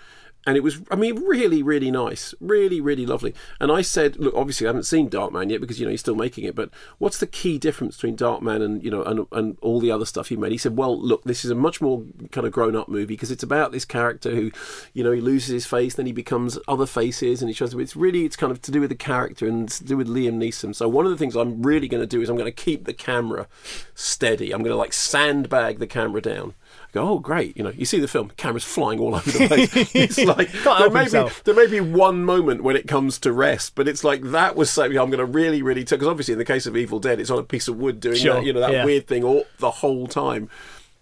[0.46, 3.34] And it was, I mean, really, really nice, really, really lovely.
[3.60, 6.16] And I said, look, obviously, I haven't seen Darkman yet because you know he's still
[6.16, 6.56] making it.
[6.56, 6.70] But
[7.00, 10.30] what's the key difference between Darkman and you know and, and all the other stuff
[10.30, 10.52] he made?
[10.52, 13.32] He said, well, look, this is a much more kind of grown up movie because
[13.32, 14.52] it's about this character who,
[14.94, 17.74] you know, he loses his face, then he becomes other faces, and he shows.
[17.74, 20.38] It's really, it's kind of to do with the character and to do with Liam
[20.38, 20.76] Neeson.
[20.76, 22.86] So one of the things I'm really going to do is I'm going to keep
[22.86, 23.48] the camera
[23.96, 24.52] steady.
[24.52, 26.54] I'm going to like sandbag the camera down
[26.96, 29.94] go, oh great, you know, you see the film, cameras flying all over the place.
[29.94, 33.76] it's like there may, be, there may be one moment when it comes to rest,
[33.76, 36.00] but it's like that was something I'm going to really, really take.
[36.00, 38.16] Because obviously, in the case of Evil Dead, it's on a piece of wood doing
[38.16, 38.86] Sure, that, you know, that yeah.
[38.86, 40.50] weird thing all the whole time.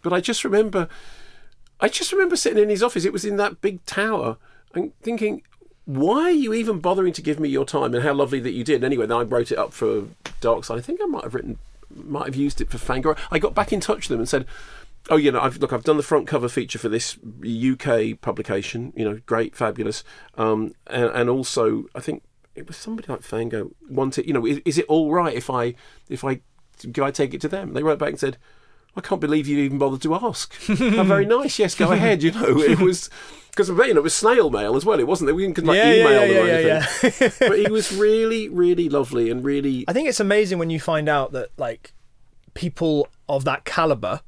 [0.02, 0.90] But I just remember,
[1.80, 3.06] I just remember sitting in his office.
[3.06, 4.38] It was in that big tower,
[4.74, 5.44] and thinking.
[5.86, 7.94] Why are you even bothering to give me your time?
[7.94, 8.86] And how lovely that you did.
[8.86, 10.06] Anyway, then I wrote it up for
[10.40, 10.78] Dark Side.
[10.78, 11.58] I think I might have written,
[11.94, 13.18] might have used it for Fangoria.
[13.30, 14.46] I got back in touch with them and said,
[15.10, 18.94] Oh, you know, I've look, I've done the front cover feature for this UK publication.
[18.96, 20.04] You know, great, fabulous,
[20.38, 22.24] um, and, and also I think
[22.56, 24.28] it was somebody like Fango wanted.
[24.28, 25.76] You know, is, is it all right if I
[26.10, 26.40] if I
[26.80, 27.74] do I take it to them?
[27.74, 28.38] They wrote back and said,
[28.96, 30.54] I can't believe you even bothered to ask.
[30.68, 31.58] How very nice.
[31.58, 32.22] Yes, go ahead.
[32.24, 33.10] You know, it was
[33.50, 35.00] because you know it was snail mail as well.
[35.00, 37.50] It wasn't that we didn't like Yeah, yeah, email yeah, them or yeah, anything.
[37.50, 39.84] but he was really, really lovely and really.
[39.88, 41.94] I think it's amazing when you find out that like
[42.54, 44.22] people of that caliber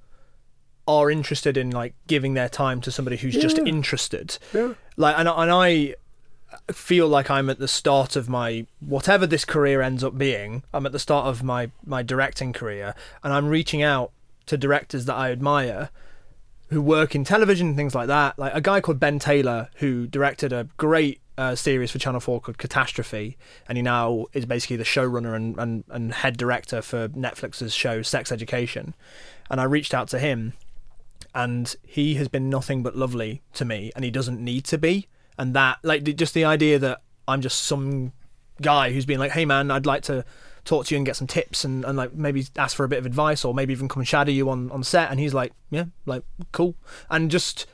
[0.87, 4.37] are interested in like giving their time to somebody who's just interested.
[4.53, 4.73] Yeah.
[4.97, 5.95] Like and and I
[6.71, 10.63] feel like I'm at the start of my whatever this career ends up being.
[10.73, 14.11] I'm at the start of my my directing career and I'm reaching out
[14.45, 15.89] to directors that I admire
[16.69, 18.37] who work in television and things like that.
[18.37, 22.41] Like a guy called Ben Taylor who directed a great uh, series for Channel 4
[22.41, 27.09] called Catastrophe, and he now is basically the showrunner and, and, and head director for
[27.09, 28.95] Netflix's show Sex Education.
[29.49, 30.53] And I reached out to him,
[31.35, 35.07] and he has been nothing but lovely to me, and he doesn't need to be.
[35.37, 38.13] And that, like, just the idea that I'm just some
[38.61, 40.23] guy who's been like, hey man, I'd like to
[40.63, 42.97] talk to you and get some tips and, and like maybe ask for a bit
[42.97, 45.53] of advice or maybe even come and shadow you on, on set and he's like
[45.69, 46.23] yeah like
[46.53, 46.73] cool
[47.11, 47.67] and just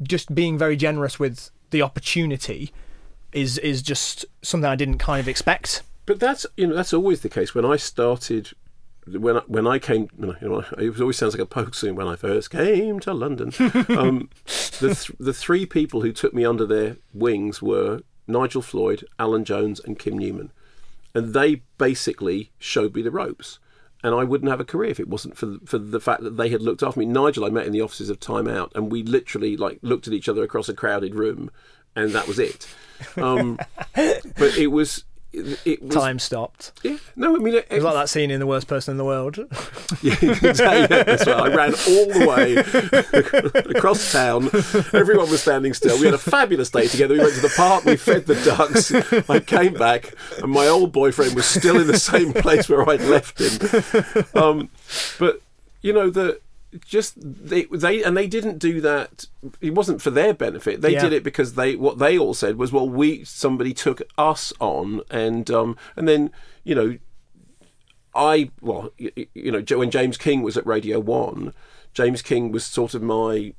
[0.00, 2.72] just being very generous with the opportunity
[3.32, 7.20] is is just something I didn't kind of expect But that's you know that's always
[7.20, 7.54] the case.
[7.54, 8.50] When I started,
[9.06, 11.94] when I, when I came, you know, it always sounds like a poke scene.
[11.94, 13.52] When I first came to London,
[13.88, 14.30] um,
[14.80, 19.44] the th- the three people who took me under their wings were Nigel Floyd, Alan
[19.44, 20.52] Jones, and Kim Newman,
[21.14, 23.58] and they basically showed me the ropes.
[24.02, 26.48] And I wouldn't have a career if it wasn't for for the fact that they
[26.48, 27.06] had looked after me.
[27.06, 30.14] Nigel, I met in the offices of Time Out, and we literally like looked at
[30.14, 31.50] each other across a crowded room,
[31.96, 32.66] and that was it.
[33.16, 33.58] Um,
[33.94, 37.94] but it was it, was time stopped yeah no I mean it, it was like
[37.94, 39.38] that scene in The Worst Person in the World
[40.02, 40.96] yeah, exactly.
[40.96, 41.52] Yeah, that's right.
[41.52, 44.46] I ran all the way across town.
[44.92, 45.98] Everyone was standing still.
[45.98, 47.14] We had a fabulous day together.
[47.14, 47.84] We went to the park.
[47.84, 48.92] We fed the ducks.
[49.28, 53.02] I came back, and my old boyfriend was still in the same place where I'd
[53.02, 54.24] left him.
[54.40, 54.70] Um,
[55.18, 55.40] but
[55.82, 56.40] you know the
[56.78, 59.26] just they they and they didn't do that.
[59.60, 60.80] It wasn't for their benefit.
[60.80, 61.02] They Yeah.
[61.02, 65.00] did it because they what they all said was, well, we somebody took us on,
[65.10, 66.30] and um, and then
[66.64, 66.98] you know
[68.14, 71.54] I well, you, you know, when James King was at Radio One,
[71.94, 73.54] James King was sort of my.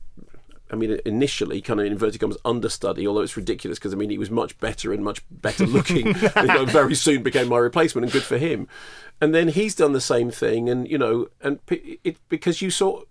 [0.72, 3.06] I mean, initially, kind of in inverted commas, understudy.
[3.08, 6.08] Although it's ridiculous because I mean, he was much better and much better looking.
[6.38, 8.68] you know, very soon became my replacement, and good for him.
[9.20, 13.02] And then he's done the same thing, and you know, and it because you saw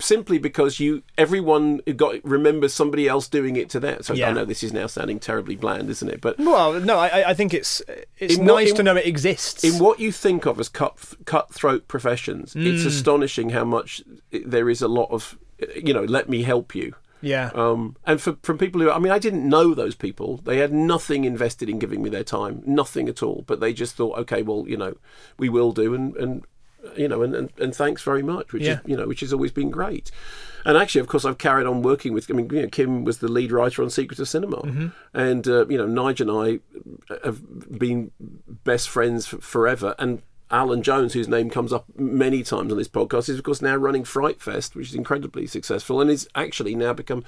[0.00, 4.02] simply because you everyone got remembers somebody else doing it to them.
[4.02, 4.30] So Yeah.
[4.30, 6.20] I know this is now sounding terribly bland, isn't it?
[6.20, 7.82] But well no I, I think it's
[8.18, 10.68] it's In what- nice in- to know it exists in what you think of as
[10.68, 10.96] cut
[11.26, 12.86] cutthroat professions, it's Mm.
[12.86, 15.36] astonishing how much there is a lot of,
[15.74, 16.94] you know, let me help you.
[17.20, 20.38] yeah Um, and for from people who, I mean, I didn't know those people.
[20.44, 23.44] They had nothing invested in giving me their time, nothing at all.
[23.46, 24.94] But they just thought, okay, well, you know,
[25.38, 26.32] we will do, and and
[26.96, 28.80] you know, and and, and thanks very much, which Yeah.
[28.80, 30.10] is you know, which has always been great.
[30.66, 32.30] And actually, of course, I've carried on working with.
[32.30, 34.86] I mean, you know, Kim was the lead writer on Secrets of Cinema, Mm-hmm.
[35.14, 36.48] and uh, you know, Nigel and I
[37.24, 37.38] have
[37.78, 38.10] been
[38.64, 39.94] best friends forever.
[39.98, 40.20] And
[40.54, 43.74] Alan Jones, whose name comes up many times on this podcast, is of course now
[43.74, 47.24] running Fright Fest, which is incredibly successful, and is actually now become,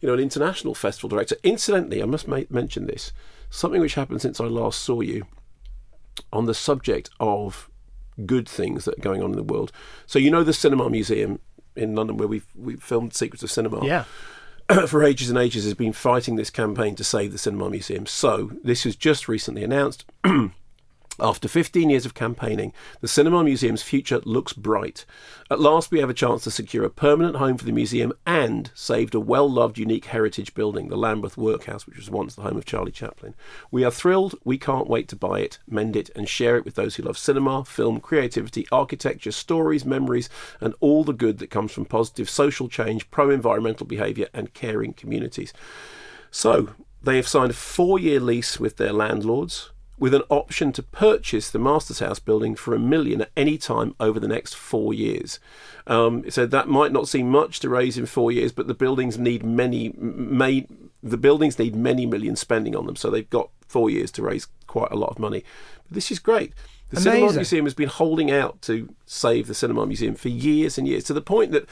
[0.00, 1.36] you know, an international festival director.
[1.42, 3.12] Incidentally, I must ma- mention this:
[3.50, 5.26] something which happened since I last saw you
[6.32, 7.68] on the subject of
[8.24, 9.72] good things that are going on in the world.
[10.06, 11.40] So you know the Cinema Museum
[11.74, 14.04] in London, where we've we filmed Secrets of Cinema yeah
[14.86, 18.06] for ages and ages has been fighting this campaign to save the Cinema Museum.
[18.06, 20.04] So this was just recently announced.
[21.20, 25.04] After 15 years of campaigning, the Cinema Museum's future looks bright.
[25.50, 28.70] At last, we have a chance to secure a permanent home for the museum and
[28.72, 32.56] saved a well loved, unique heritage building, the Lambeth Workhouse, which was once the home
[32.56, 33.34] of Charlie Chaplin.
[33.72, 34.36] We are thrilled.
[34.44, 37.18] We can't wait to buy it, mend it, and share it with those who love
[37.18, 42.68] cinema, film, creativity, architecture, stories, memories, and all the good that comes from positive social
[42.68, 45.52] change, pro environmental behaviour, and caring communities.
[46.30, 50.82] So, they have signed a four year lease with their landlords with an option to
[50.82, 54.94] purchase the Masters House building for a million at any time over the next four
[54.94, 55.40] years.
[55.86, 59.18] Um, so that might not seem much to raise in four years, but the buildings
[59.18, 60.66] need many, may,
[61.02, 62.96] the buildings need many millions spending on them.
[62.96, 65.44] So they've got four years to raise quite a lot of money.
[65.86, 66.52] But this is great.
[66.90, 70.88] The Cinema Museum has been holding out to save the Cinema Museum for years and
[70.88, 71.66] years, to the point that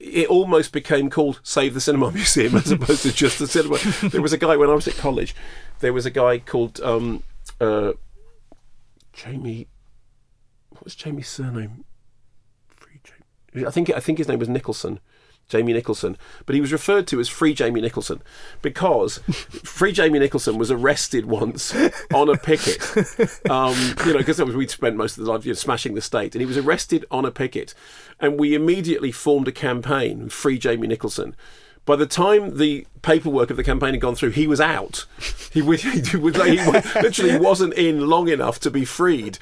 [0.00, 3.78] it almost became called Save the Cinema Museum as opposed to just the cinema.
[4.08, 5.34] There was a guy when I was at college.
[5.80, 7.22] There was a guy called um,
[7.60, 7.92] uh,
[9.12, 9.66] Jamie.
[10.70, 11.84] What was Jamie's surname?
[13.66, 15.00] I think I think his name was Nicholson.
[15.48, 18.22] Jamie Nicholson, but he was referred to as Free Jamie Nicholson
[18.60, 19.18] because
[19.64, 21.74] Free Jamie Nicholson was arrested once
[22.12, 22.78] on a picket.
[23.50, 23.74] Um,
[24.04, 26.40] you know, because we'd spent most of the life you know, smashing the state, and
[26.40, 27.74] he was arrested on a picket,
[28.20, 31.34] and we immediately formed a campaign, Free Jamie Nicholson.
[31.88, 35.06] By the time the paperwork of the campaign had gone through, he was out.
[35.54, 36.60] He, was, he, was, he
[37.00, 39.38] literally wasn't in long enough to be freed.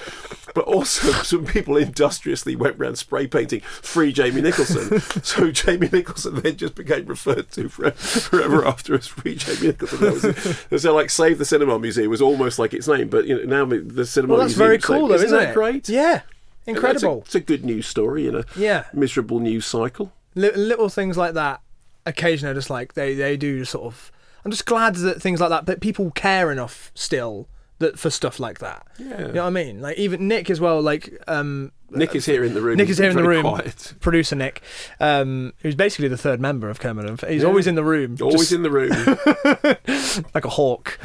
[0.54, 6.36] But also, some people industriously went around spray painting "Free Jamie Nicholson." so Jamie Nicholson
[6.36, 10.94] then just became referred to for, forever after as "Free Jamie Nicholson." That was, so,
[10.94, 14.06] like, "Save the Cinema Museum" was almost like its name, but you know, now the
[14.06, 14.34] cinema.
[14.34, 15.52] Well, that's Museum very cool, though, isn't isn't it?
[15.54, 15.88] great?
[15.88, 16.20] Yeah,
[16.60, 17.22] It's a, incredible.
[17.26, 18.84] it's a good news story in a Yeah.
[18.94, 20.12] miserable news cycle.
[20.36, 21.60] Li- little things like that
[22.06, 24.10] occasionally just like they they do sort of
[24.44, 27.48] i'm just glad that things like that but people care enough still
[27.78, 29.26] that for stuff like that Yeah.
[29.26, 32.42] you know what i mean like even nick as well like um Nick is here
[32.42, 32.78] in the room.
[32.78, 33.42] Nick is here in the room.
[33.42, 33.94] Quiet.
[34.00, 34.60] Producer Nick,
[34.98, 37.20] um, who's basically the third member of Kermode.
[37.28, 37.48] He's Yeah.
[37.48, 38.90] always in the room, Always just in the room.
[40.34, 40.98] like a hawk.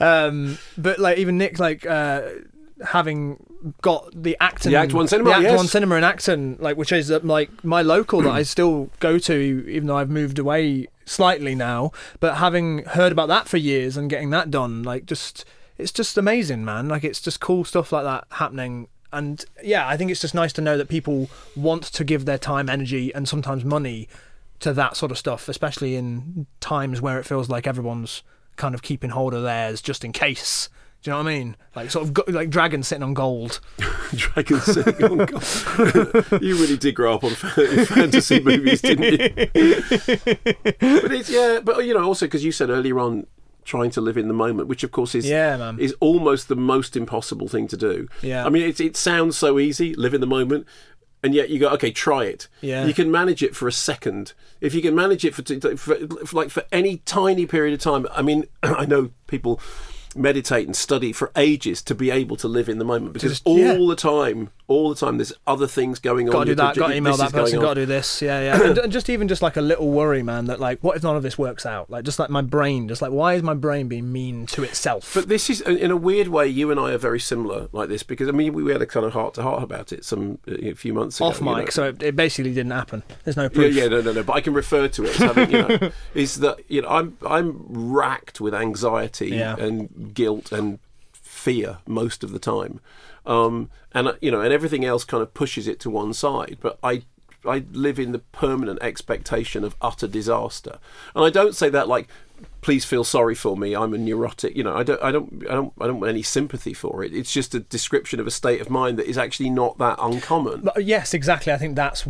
[0.00, 2.22] Um, but like even Nick, like uh,
[2.84, 5.56] having got the Acton, The Act One Cinema, the Act yes.
[5.56, 9.18] One Cinema in Acton, like which is uh, like my local that I still go
[9.18, 9.34] to,
[9.68, 11.92] even though I've moved away slightly now.
[12.20, 15.44] But having heard about that for years and getting that done, like just
[15.78, 16.88] it's just amazing, man.
[16.88, 18.88] Like it's just cool stuff like that happening.
[19.12, 22.38] And yeah, I think it's just nice to know that people want to give their
[22.38, 24.08] time, energy, and sometimes money
[24.60, 28.22] to that sort of stuff, especially in times where it feels like everyone's
[28.56, 30.68] kind of keeping hold of theirs just in case.
[31.04, 31.56] Do you know what I mean?
[31.76, 33.60] Like sort of go, like dragons sitting on gold.
[34.14, 35.42] Dragon sitting on gold.
[36.42, 37.30] you really did grow up on
[37.86, 39.28] fantasy movies, didn't you?
[40.80, 43.26] but it's yeah, but you know, also because you said earlier on
[43.64, 45.78] trying to live in the moment, which of course is Yeah, man.
[45.78, 48.08] is almost the most impossible thing to do.
[48.22, 48.46] Yeah.
[48.46, 50.66] I mean, it it sounds so easy, live in the moment.
[51.22, 52.48] And yet you go, okay, try it.
[52.62, 52.84] Yeah.
[52.86, 54.32] You can manage it for a second.
[54.60, 55.96] If you can manage it for, t- for,
[56.26, 58.06] for like for any tiny period of time.
[58.12, 59.58] I mean, I know people
[60.16, 63.46] meditate and study for ages to be able to live in the moment because Just-
[63.46, 63.74] all yeah.
[63.74, 66.32] the time, all the time, there's other things going on.
[66.32, 66.74] Got to do that.
[66.76, 67.60] Got to email that person.
[67.60, 68.22] Got to do this.
[68.22, 68.62] Yeah, yeah.
[68.68, 70.46] and, and just even just like a little worry, man.
[70.46, 71.90] That like, what if none of this works out?
[71.90, 75.12] Like, just like my brain, just like, why is my brain being mean to itself?
[75.14, 78.02] But this is, in a weird way, you and I are very similar like this
[78.02, 80.54] because I mean we had a kind of heart to heart about it some uh,
[80.62, 81.26] a few months ago.
[81.26, 81.70] Off you mic, know.
[81.70, 83.02] so it, it basically didn't happen.
[83.24, 83.74] There's no Yeah, proof.
[83.74, 84.22] yeah, no, no, no.
[84.22, 87.18] But I can refer to it as having, you know, is that you know I'm
[87.28, 89.56] I'm racked with anxiety Yeah.
[89.56, 90.78] and guilt and
[91.12, 92.80] fear most of the time,
[93.26, 96.58] um, and you know, and everything else kind of pushes it to one side.
[96.60, 97.02] But I
[97.46, 100.78] I live in the permanent expectation of utter disaster,
[101.14, 102.08] and I don't say that like.
[102.60, 103.76] Please feel sorry for me.
[103.76, 104.56] I'm a neurotic.
[104.56, 107.14] You know, I don't, I don't, I don't, I don't want any sympathy for it.
[107.14, 110.68] It's just a description of a state of mind that is actually not that uncommon.
[110.78, 111.52] Yes, exactly.
[111.52, 112.08] I think that's.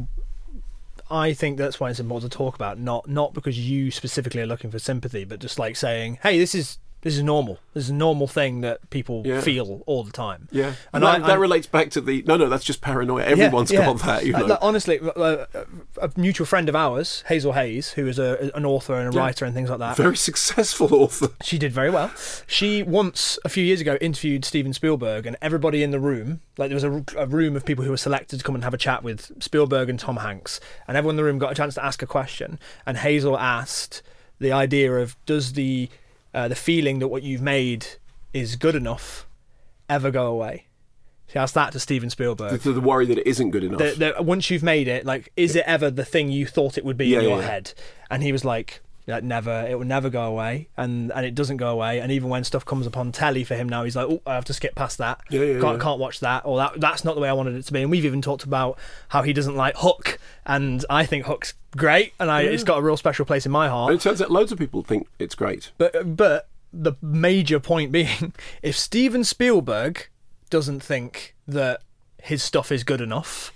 [1.11, 2.78] I think that's why it's important to talk about.
[2.78, 6.55] Not not because you specifically are looking for sympathy, but just like saying, "Hey, this
[6.55, 7.61] is this is normal.
[7.74, 9.40] This is a normal thing that people Yeah.
[9.40, 12.36] feel all the time." Yeah, and and I, that, that relates back to the no,
[12.36, 12.48] no.
[12.48, 13.22] That's just paranoia.
[13.22, 13.84] Yeah, Everyone's yeah.
[13.84, 14.26] got that.
[14.26, 14.46] You Uh, know.
[14.46, 15.44] like, honestly, uh,
[16.02, 19.22] a mutual friend of ours, Hazel Hayes, who is a, an author and a Yeah.
[19.22, 19.96] writer and things like that.
[19.96, 21.28] Very successful author.
[21.42, 22.11] She did very well.
[22.46, 26.70] She once, a few years ago, interviewed Steven Spielberg, and everybody in the room, like
[26.70, 28.78] there was a, a room of people who were selected to come and have a
[28.78, 31.84] chat with Spielberg and Tom Hanks, and everyone in the room got a chance to
[31.84, 32.59] ask a question.
[32.86, 34.02] And Hazel asked
[34.40, 35.88] the idea of does the
[36.35, 37.87] uh, the feeling that what you've made
[38.32, 39.26] is good enough
[39.89, 40.66] ever go away?
[41.26, 42.61] She asked that to Steven Spielberg.
[42.61, 43.78] the, the worry that it isn't good enough.
[43.78, 46.85] The, the, once you've made it, like, is it ever the thing you thought it
[46.85, 47.47] would be Yeah, in yeah, your yeah.
[47.49, 47.72] head?
[48.11, 51.59] And he was like, Like never, it will never go away, and and it doesn't
[51.59, 52.00] go away.
[52.00, 54.46] And even when stuff comes upon telly for him now, he's like, oh, I have
[54.46, 55.20] to skip past that.
[55.28, 55.82] Yeah, yeah, can't, yeah.
[55.82, 57.82] can't watch that, or that that's not the way I wanted it to be.
[57.82, 58.78] And we've even talked about
[59.09, 62.50] how he doesn't like Hook, and I think Hook's great, and I Yeah.
[62.52, 63.90] it's got a real special place in my heart.
[63.92, 65.70] And it turns out loads of people think it's great.
[65.76, 68.32] But but the major point being,
[68.62, 70.09] if Steven Spielberg
[70.48, 71.82] doesn't think that
[72.22, 73.52] his stuff is good enough,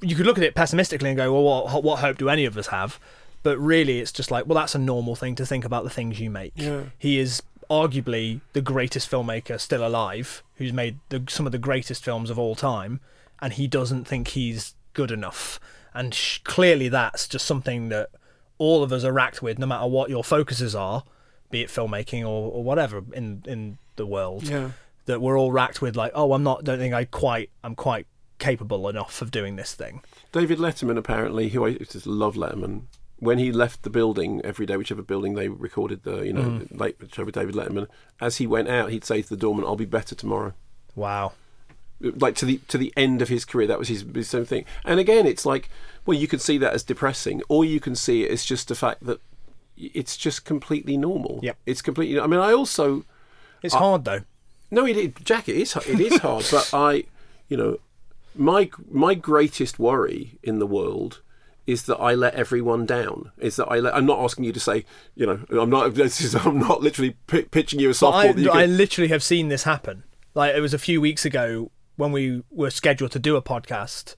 [0.00, 2.56] you could look at it pessimistically and go, well, what, what hope do any of
[2.56, 2.98] us have?
[3.42, 6.20] But really, it's just like, well, that's a normal thing to think about the things
[6.20, 6.52] you make.
[6.56, 6.84] Yeah.
[6.98, 12.04] He is arguably the greatest filmmaker still alive, who's made the, some of the greatest
[12.04, 13.00] films of all time,
[13.40, 15.60] and he doesn't think he's good enough.
[15.94, 18.10] And sh- clearly, that's just something that
[18.58, 21.04] all of us are racked with, no matter what your focuses are,
[21.50, 24.44] be it filmmaking or, or whatever in in the world.
[24.44, 24.72] Yeah.
[25.06, 26.64] That we're all racked with, like, oh, I'm not.
[26.64, 27.48] Don't think I quite.
[27.64, 28.06] I'm quite
[28.38, 30.02] capable enough of doing this thing.
[30.32, 32.82] David Letterman, apparently, who I just love Letterman,
[33.18, 36.78] when he left the building every day, whichever building they recorded the, you know, Mm.
[36.80, 37.86] late show with David Letterman,
[38.20, 40.52] as he went out, he'd say to the doorman, "I'll be better tomorrow."
[40.94, 41.32] Wow.
[42.00, 44.64] Like to the to the end of his career, that was his, his same thing.
[44.84, 45.68] And again, it's like,
[46.06, 48.76] well, you could see that as depressing, or you can see it as just the
[48.76, 49.20] fact that
[49.76, 51.40] it's just completely normal.
[51.42, 51.52] Yeah.
[51.66, 52.20] it's completely.
[52.20, 53.04] I mean, I also.
[53.62, 54.20] It's I- hard though.
[54.70, 57.04] No, it, it Jack, it is it is hard, but I,
[57.48, 57.78] you know,
[58.36, 61.20] my my greatest worry in the world
[61.68, 63.30] is that I let everyone down.
[63.36, 63.94] Is that I let?
[63.94, 65.92] I'm not asking you to say, you know, I'm not.
[65.98, 68.14] This is, I'm not literally pi pitching you a softball.
[68.14, 70.04] I, that you I literally have seen this happen.
[70.34, 74.16] Like it was a few weeks ago when we were scheduled to do a podcast,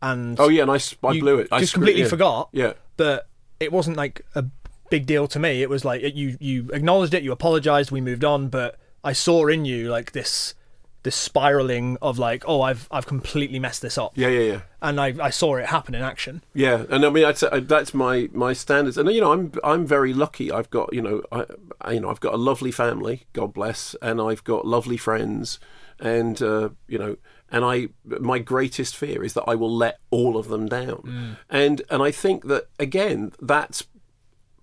[0.00, 0.78] and oh yeah, and I,
[1.12, 1.48] you blew it.
[1.50, 2.08] I just completely yeah.
[2.08, 2.50] forgot.
[2.52, 2.74] Yeah.
[2.96, 3.28] but
[3.58, 4.44] it wasn't like a
[4.88, 5.60] big deal to me.
[5.60, 8.48] It was like you you acknowledged it, you apologized, we moved on.
[8.48, 10.54] But I saw in you like this
[11.02, 14.12] this spiraling of like, oh, I've I've completely messed this up.
[14.14, 14.60] Yeah, yeah, yeah.
[14.80, 16.42] And I I saw it happen in action.
[16.54, 19.52] Yeah, and I mean I'd say, uh, that's my my standards, and you know I'm
[19.64, 20.50] I'm very lucky.
[20.50, 21.46] I've got you know I,
[21.80, 25.58] I you know I've got a lovely family, God bless, and I've got lovely friends,
[25.98, 27.16] and uh, you know,
[27.50, 31.82] and I my greatest fear is that I will let all of them down, and
[31.90, 33.84] and I think that again that's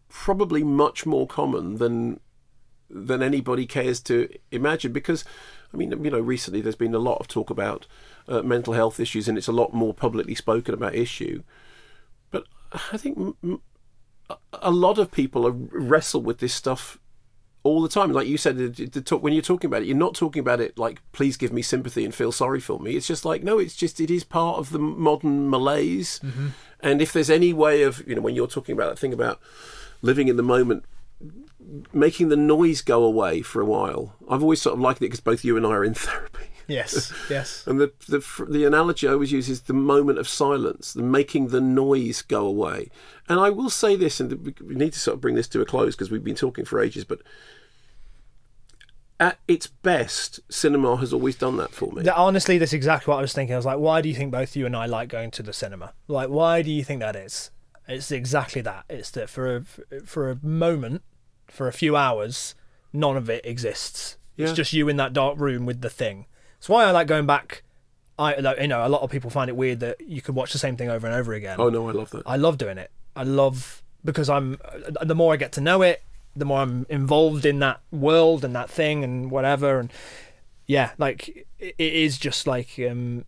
[0.10, 2.20] probably much more common than
[2.90, 5.24] than anybody cares to imagine because
[5.74, 7.86] I mean you know recently there's been a lot of talk about
[8.28, 11.44] uh, mental health issues and it's a lot more publicly spoken about issue.
[12.32, 12.46] But
[12.92, 13.62] I think m-
[14.62, 17.00] a- lot of people are, wrestle with this stuff
[17.64, 18.12] all the time.
[18.14, 20.62] Like you said the- the talk, when you're talking about it you're not talking about
[20.62, 22.96] it like please give me sympathy and feel sorry for me.
[22.96, 26.20] It's just like no it's just it is part of the modern malaise.
[26.82, 29.40] And if there's any way of you know when you're talking about that thing about
[30.02, 30.86] living in the moment
[31.94, 34.16] making the noise go away for a while.
[34.30, 36.46] I've always sort of liked it because both you and I are in therapy.
[36.68, 37.66] Yes, yes.
[37.66, 41.48] And the, the the analogy I always use is the moment of silence, the making
[41.48, 42.92] the noise go away.
[43.28, 45.62] And I will say this, and we we need to sort of bring this to
[45.62, 47.06] a close because we've been talking for ages.
[47.06, 47.22] But
[49.20, 52.08] at its best, cinema has always done that for me.
[52.08, 53.54] Honestly, that's exactly what I was thinking.
[53.54, 55.54] I was like, why do you think both you and I like going to the
[55.54, 55.94] cinema?
[56.08, 57.52] Like, why do you think that is?
[57.88, 58.86] It's exactly that.
[58.90, 61.02] It's that for a, for a moment,
[61.52, 62.56] for a few hours,
[62.94, 64.18] none of it exists.
[64.36, 64.48] Yeah.
[64.48, 66.26] It's just you in that dark room with the thing.
[66.58, 67.64] It's why I like going back.
[68.18, 70.60] I you know, a lot of people find it weird that you could watch the
[70.60, 71.56] same thing over and over again.
[71.60, 72.24] Oh no, I love that.
[72.26, 72.92] I love doing it.
[73.16, 74.58] I love because I'm
[75.02, 76.04] the more I get to know it,
[76.36, 79.80] the more I'm involved in that world and that thing and whatever.
[79.80, 79.92] And
[80.68, 83.26] yeah, like it it is just like um,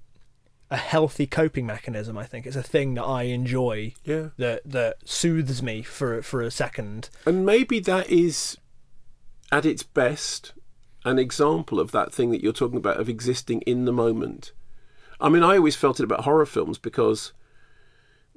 [0.71, 2.17] a healthy coping mechanism.
[2.17, 3.93] I think it's a thing that I enjoy.
[4.05, 4.29] Yeah.
[4.37, 7.09] That that soothes me for for a second.
[7.25, 8.57] And maybe that is,
[9.51, 10.53] at its best,
[11.03, 14.53] an example of that thing that you're talking about of existing in the moment.
[15.19, 17.33] I mean, I always felt it about horror films because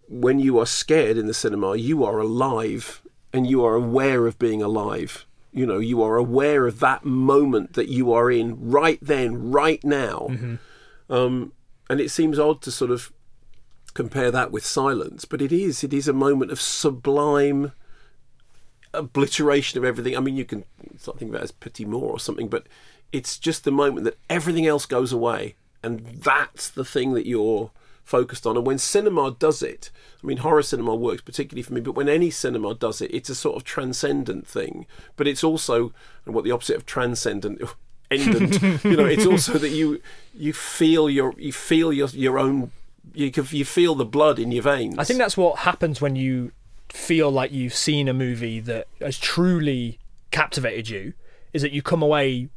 [0.09, 3.01] when you are scared in the cinema, you are alive
[3.33, 5.25] and you are aware of being alive.
[5.53, 9.83] You know, you are aware of that moment that you are in right then, right
[9.85, 10.29] now.
[11.09, 11.53] Um,
[11.89, 13.13] and it seems odd to sort of
[13.95, 15.85] compare that with silence, but it is.
[15.85, 17.73] It is a moment of sublime
[18.93, 20.17] obliteration of everything.
[20.17, 20.65] I mean, you can
[20.99, 22.67] start thinking about it as petite mort or something, but
[23.13, 27.71] it's just the moment that everything else goes away, and that's the thing that you're
[28.03, 28.57] focused on.
[28.57, 29.91] And when cinema does it,
[30.23, 33.31] I mean, horror cinema works particularly for me, but when any cinema does it, it's
[33.31, 34.87] a sort of transcendent thing.
[35.17, 35.93] But it's also,
[36.27, 37.63] and what the opposite of transcendent.
[38.21, 40.01] Endant, you know, it's also that you
[40.35, 42.71] you feel your you feel your your own
[43.15, 44.99] you you feel the blood in your veins.
[44.99, 46.53] I think that's what happens when you
[46.89, 49.99] feel like you've seen a movie that has truly
[50.31, 51.15] captivated you.
[51.53, 52.49] Is that you come away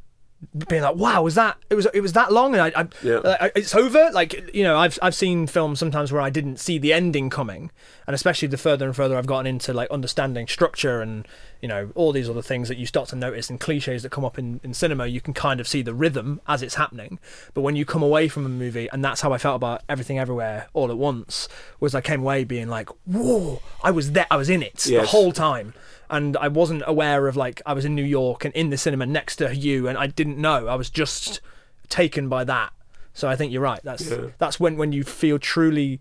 [0.68, 3.20] being like, "Wow, was that it was it was that long?" And I, I, Yeah.
[3.40, 4.10] I- it's over.
[4.12, 7.70] Like you know, I've I've seen films sometimes where I didn't see the ending coming,
[8.06, 11.26] and especially the further and further I've gotten into like understanding structure and
[11.60, 14.24] you know all these other things that you start to notice and cliches that come
[14.24, 17.18] up in in cinema, you can kind of see the rhythm as it's happening.
[17.52, 20.18] But when you come away from a movie, and that's how I felt about everything
[20.20, 21.48] everywhere all at once,
[21.80, 25.06] was I came away being like, "Whoa, I was there, I was in it the
[25.08, 25.74] whole time."
[26.10, 29.06] And I wasn't aware of like I was in New York and in the cinema
[29.06, 30.66] next to you, and I didn't know.
[30.68, 31.40] I was just
[31.88, 32.72] taken by that.
[33.14, 33.80] So I think you're right.
[33.82, 34.28] That's Yeah.
[34.38, 36.00] that's when when you feel truly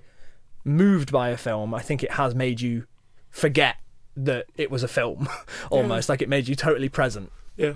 [0.63, 1.73] moved by a film.
[1.73, 2.85] I think it has made you
[3.29, 3.77] forget
[4.15, 5.27] that it was a film,
[5.69, 7.31] almost like it made you totally present.
[7.55, 7.73] Yeah.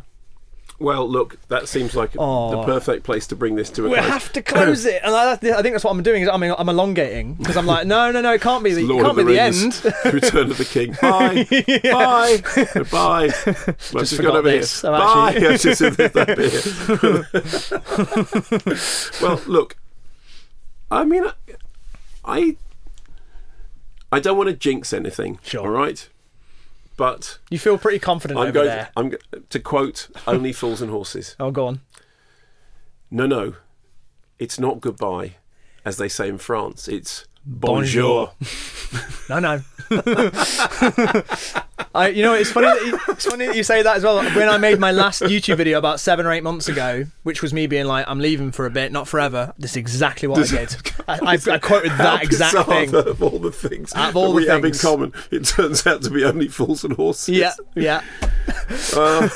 [0.82, 2.64] Well, look, that seems like the Oh.
[2.66, 4.08] perfect place to bring this to a We close.
[4.10, 6.24] have to close it, and I, I think that's what I'm doing.
[6.24, 9.06] Is I'm, I'm elongating because I'm like, no, no, no, it can't be the, Lord
[9.06, 9.96] can't be the the Rings, end.
[10.14, 10.94] Return of the King.
[11.02, 11.46] Bye.
[11.84, 12.42] Bye.
[12.92, 13.26] Bye.
[13.46, 14.82] I've just, forgot got this.
[14.82, 14.92] here.
[14.92, 15.34] Bye.
[15.36, 16.28] actually- I've just said that
[19.12, 19.22] bit.
[19.22, 19.78] well, look,
[20.90, 21.34] I mean, I,
[22.26, 22.56] I,
[24.12, 25.40] I don't want to jinx anything.
[25.44, 25.62] Sure.
[25.62, 26.10] All right.
[26.98, 28.68] But You feel pretty confident I'm over going.
[28.68, 28.90] there.
[28.96, 29.14] I'm
[29.50, 31.36] to quote only fools and horses.
[31.40, 31.82] Oh, go on.
[33.10, 33.56] No, no,
[34.40, 35.36] it's not goodbye,
[35.84, 36.88] as they say in France.
[36.88, 38.32] It's bonjour.
[39.30, 39.62] No, no.
[41.96, 42.68] I, you know, it's funny.
[42.68, 44.18] That you, it's funny that you say that as well.
[44.36, 47.54] When I made my last YouTube video about seven or eight months ago, which was
[47.54, 50.58] me being like, "I'm leaving for a bit, not forever." This is exactly what I
[50.58, 50.76] did.
[51.08, 52.92] I, I, I quoted that exact thing.
[52.92, 55.46] that Of all the things Out of all that we the have in common, it
[55.46, 57.38] turns out to be only fools and horses.
[57.38, 58.02] Yeah, yeah.
[58.96, 59.30] Uh,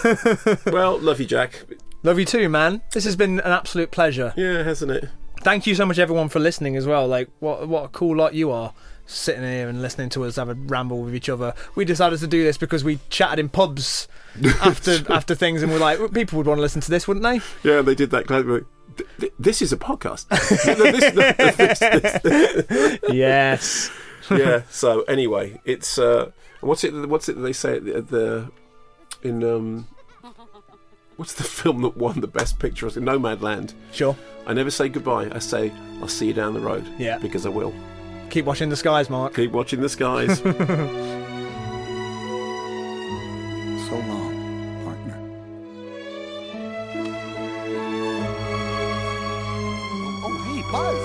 [0.67, 1.65] well, love you, Jack.
[2.03, 2.81] Love you too, man.
[2.91, 4.33] This has been an absolute pleasure.
[4.35, 5.09] Yeah, hasn't it?
[5.45, 7.07] Thank you so much, everyone, for listening as well.
[7.07, 8.73] Like, what what a cool lot you are,
[9.05, 11.53] sitting here and listening to us have a ramble with each other.
[11.75, 14.07] We decided to do this because we chatted in pubs
[14.63, 17.41] after after things, and we're like, people would want to listen to this, wouldn't they?
[17.69, 18.27] Yeah, they did that.
[18.27, 18.63] Th-
[19.19, 20.25] th- This is a podcast.
[21.37, 23.91] This- this- this- yes.
[24.31, 24.63] yeah.
[24.71, 26.31] So anyway, it's uh,
[26.61, 26.91] what's it?
[27.07, 28.51] What's it they say at the, at the
[29.21, 29.87] in um,
[31.17, 32.87] what's the film that won the best picture?
[32.87, 33.01] Oscar?
[33.01, 33.73] Nomadland.
[33.91, 34.15] Sure.
[34.47, 35.29] I never say goodbye.
[35.31, 36.87] I say I'll see you down the road.
[36.97, 37.17] Yeah.
[37.17, 37.73] Because I will.
[38.29, 39.35] Keep watching the skies, Mark.
[39.35, 40.41] Keep watching the skies.
[43.87, 45.17] So long, partner.
[50.25, 51.04] Oh, hey, Buzz,